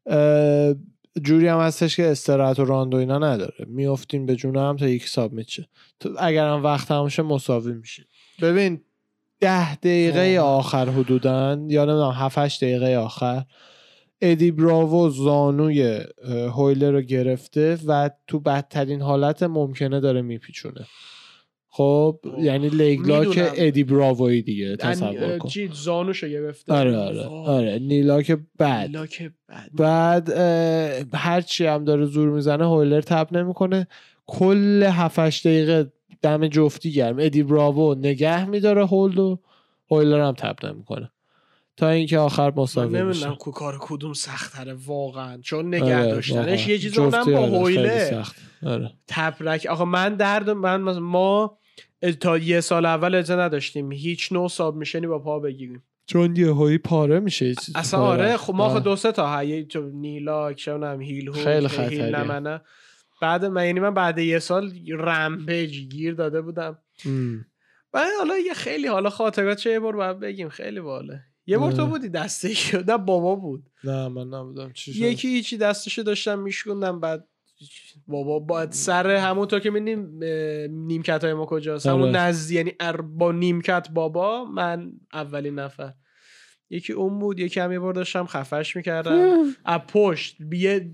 [0.06, 0.74] اه،
[1.22, 3.66] جوری هم هستش که استراحت و راند و اینا نداره.
[3.66, 5.68] میافتین به جون هم تا یکی submit شه
[6.00, 8.06] تو اگر هم وقت تموم شه مساوی میشه
[8.42, 8.80] ببین
[9.40, 10.40] ده دقیقه.
[10.40, 13.44] آخر حدودا یا نمی‌دونم 7 8 دقیقه آخر
[14.20, 20.86] ادی براوو زانوی هویلر رو گرفته و تو بدترین حالت ممکنه داره میپیچونه.
[21.76, 22.18] خب.
[22.38, 23.38] یعنی لیگلاک.
[23.56, 27.46] ادی براووی دیگه ان- تصور کن چی زانوشو گرفته آره آره وای.
[27.46, 33.86] آره نیلاک بد لاک بد بعد اه، هرچی هم داره زور می‌زنه هویلر تپ نمی‌کنه
[34.26, 35.92] کل 7 دقیقه
[36.22, 39.38] دم جفتی گرم ادی براوو نگه میداره هولد و
[39.90, 41.10] هویلر هم تپ نمی‌کنه
[41.76, 46.68] تا اینکه آخر مساوی میشه نمی‌دونم کو کار کدوم سختره واقعا چون نگه آره، داشتنش.
[46.68, 48.24] یه چیز اونم با آره، هویله.
[48.66, 48.90] آره.
[49.06, 51.58] تبرک آقا من درد من ما
[52.20, 56.50] تا یه سال اول اجازه نداشتیم هیچ نوع ساب میشنی با پا بگیریم چون یه
[56.50, 58.36] هایی پاره میشه چیز اصلا پاره آره.
[58.36, 58.80] خب ما آه.
[58.80, 62.14] دو سه تا هی تو نیلا هم هیل هوک خیلی هیل.
[62.14, 62.60] نمنه
[63.22, 66.78] بعد من یعنی من بعد یه سال رمپیج گیر داده بودم.
[67.94, 71.72] و حالا یه خیلی حالا خاطرات چه یه بار باید بگیم خیلی باله یه بار
[71.72, 71.86] تو.
[71.86, 72.48] بودی دسته
[72.88, 77.28] نه بابا بود نه من نبودم چی شد یکی هیچی دستشو داشتم میشکوندم بعد
[78.08, 80.24] بابا با سر همونطور که میدیم
[80.86, 82.18] نیمکت های ما کجاست؟ همون آره.
[82.18, 82.72] نزد یعنی
[83.02, 85.92] با نیمکت بابا من اولین نفر.
[86.70, 89.44] یکی اون بود یکی هم یه بار داشتم خفش می‌کردم.
[89.64, 90.90] از پشت یه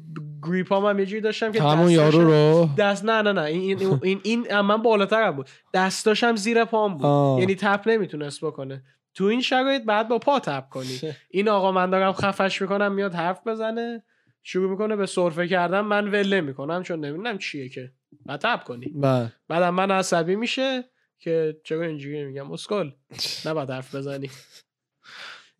[0.46, 3.42] گریپ هم, هم یه جوری داشتم که همون یارو رو؟ دست نه نه نه.
[3.42, 5.48] این این این, من بالاترم بود.
[5.74, 7.06] دستاشم زیر پام بود.
[7.06, 7.40] آه.
[7.40, 8.82] یعنی تپ نمی‌تونست بکنه.
[9.14, 11.00] تو این شرایط بعد با پا تپ کنی.
[11.30, 14.02] این آقا من دارم خفش می‌کنم میاد حرف بزنه.
[14.42, 17.92] شروع می‌کنه به سرفه کردن من ول می‌کنم چون نمی‌دونم چیه که.
[18.26, 18.92] بعد تپ کنی.
[18.94, 20.84] من بعدم من عصبی میشه
[21.18, 22.90] که چرا اینجوری میگم؟ اسکل.
[23.46, 24.30] نباید حرف بزنی.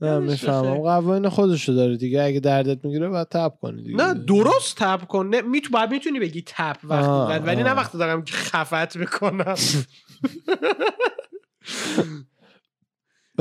[0.01, 0.75] نه می‌فهمم.
[0.75, 2.23] قوانین خودشو داره دیگه.
[2.23, 3.97] اگه دردت می‌گیره باید تپ کنی دیگه.
[3.97, 5.27] نه درست تپ کن.
[5.27, 7.73] نه می تو باید می‌تونی بگی تپ وقتی بعد ولی نه.
[7.73, 9.55] وقتی دارم خفت می‌کنم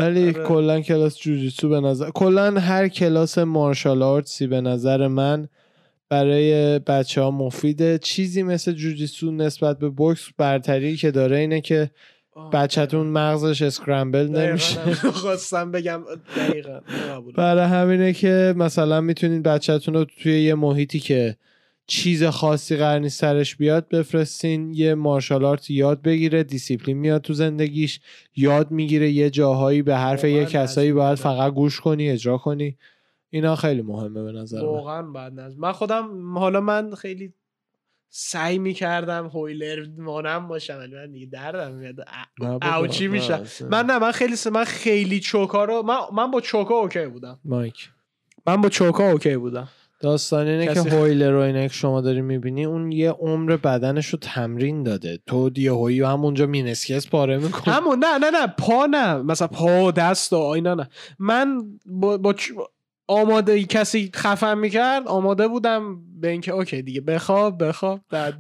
[0.02, 0.44] ولی آره.
[0.44, 5.48] کلا کلاس جوجیتسو به نظر کلا هر کلاس مارشال آرتسی به نظر من
[6.10, 7.98] برای بچه ها مفیده.
[7.98, 11.92] چیزی مثل جوجیتسو نسبت به بوکس برتری که داره اینه که
[12.54, 14.80] بچهتون مغزش scramble نمیشه.
[15.22, 16.02] خواستم بگم
[16.38, 16.80] دقیقا.
[17.38, 21.36] برای همینه که مثلا می‌تونید بچهتون رو توی یه محیطی که
[21.88, 27.34] چیز خاصی قرار نیست سرش بیاد بفرستین یه martial art یاد بگیره دیسیپلین میاد تو
[27.34, 28.00] زندگیش
[28.36, 30.94] یاد می‌گیره یه جاهایی به حرف یه کسایی.
[30.94, 32.78] باید فقط گوش کنی اجرا کنی.
[33.30, 34.68] اینا خیلی مهمه به نظر من.
[34.68, 37.34] واقعا بعد نظر من خودم حالا من خیلی
[38.10, 41.96] سعی می‌کردم هویلر مانم باشم ولی من دیگه دردم میاد
[42.62, 43.44] اوچی میشم.
[43.70, 47.40] من نه من خیلی من خیلی چوکا رو من من با چوکا اوکی بودم.
[47.46, 47.90] مایک.
[48.48, 49.68] من با چوکا اوکی بودم.
[50.02, 54.20] داستان اینه که هویلر رو اینه که شما داری می‌بینی اون یه عمر بدنش رو
[54.22, 55.20] تمرین داده.
[55.28, 59.84] تو یه هویی همونجا مینسکس پاره می‌کنه همون نه نه نه پا نه مثلا پا
[59.86, 60.90] و دست و اینا نه.
[61.20, 62.68] من با, با چ-
[63.08, 68.34] آماده کسی خفن می‌کرد آماده بودم به اینکه اوکی دیگه بخواب بخواب در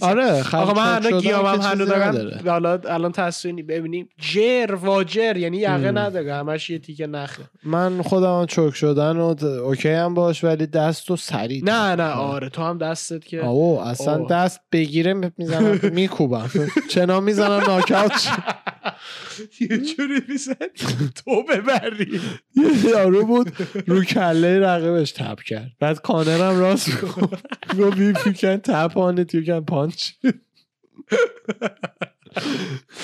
[0.00, 2.40] آره آقا من الان گیامم هنو دارم.
[2.48, 4.08] حالا الان تصویر ببینیم.
[4.18, 5.90] جر واجر یعنی یقه.
[5.90, 7.42] نداره همش یه تیکه نخه.
[7.64, 12.48] من خودم چک شدن و اوکی هم باش ولی دست و سریع نه نه آره
[12.48, 14.26] تو هم دستت که آو اصلا.
[14.26, 16.50] دست بگیره می‌زنم میکوبم.
[16.90, 18.28] چنا می‌زنم ناکاوت
[19.60, 20.56] یه جوری می‌زد
[21.24, 22.20] تو ببری.
[22.56, 23.52] یه یارو بود
[23.86, 25.70] رو کله رقیبش تپ کرد.
[25.80, 27.44] بعد کانرم راست گفت
[28.16, 30.02] if you can tap on it you can punch.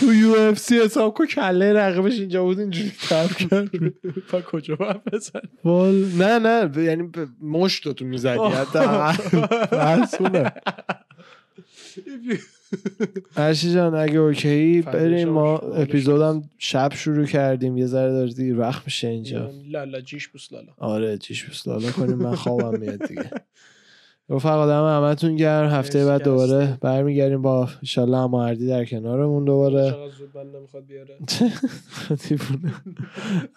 [0.00, 3.70] تو یو اف سی حساب کو کله رقیبش اینجا بود اینجوری تپ کرد.
[4.30, 7.10] پا کجا باید بزن وال نه نه یعنی
[7.40, 10.52] مشت تو می‌زدی حتی اصوله
[13.36, 18.82] هرشی جان اگه اوکی بریم ما اپیزودم شب شروع کردیم یه ذره داره دیر وقت
[18.84, 19.50] میشه اینجا.
[19.70, 20.72] لالا جیش بوس لالا.
[20.78, 23.30] آره چیش بسلالا کنیم من خوابم میاد دیگه.
[24.30, 25.68] رفقا دم همتون گرم.
[25.70, 26.78] هفته بعد دوباره.
[26.80, 29.94] برمیگردیم با انشالله هماردی در کنارمون دوباره.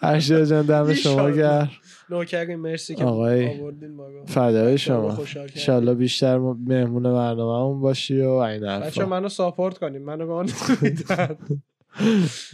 [0.00, 1.30] هرشی جان دم شما.
[1.30, 1.70] گرم.
[2.10, 4.26] نوکرین مرسی که آقای آوردین رو.
[4.26, 5.18] فدای رو شما.
[5.36, 10.46] انشالله بیشتر مهمون برنامهمون باشی و این بچه حرفا منو ساپورت کنیم منو به آن
[10.82, 11.36] نمیدن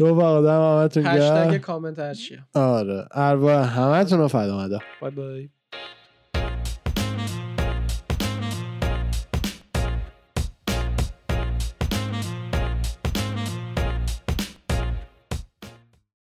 [0.00, 3.04] رفقا دم همتون هشتگ گرم کامنت هر چیه آره.
[3.12, 4.78] ارواح همتون رو فدا مدا.
[5.00, 5.48] بای بای.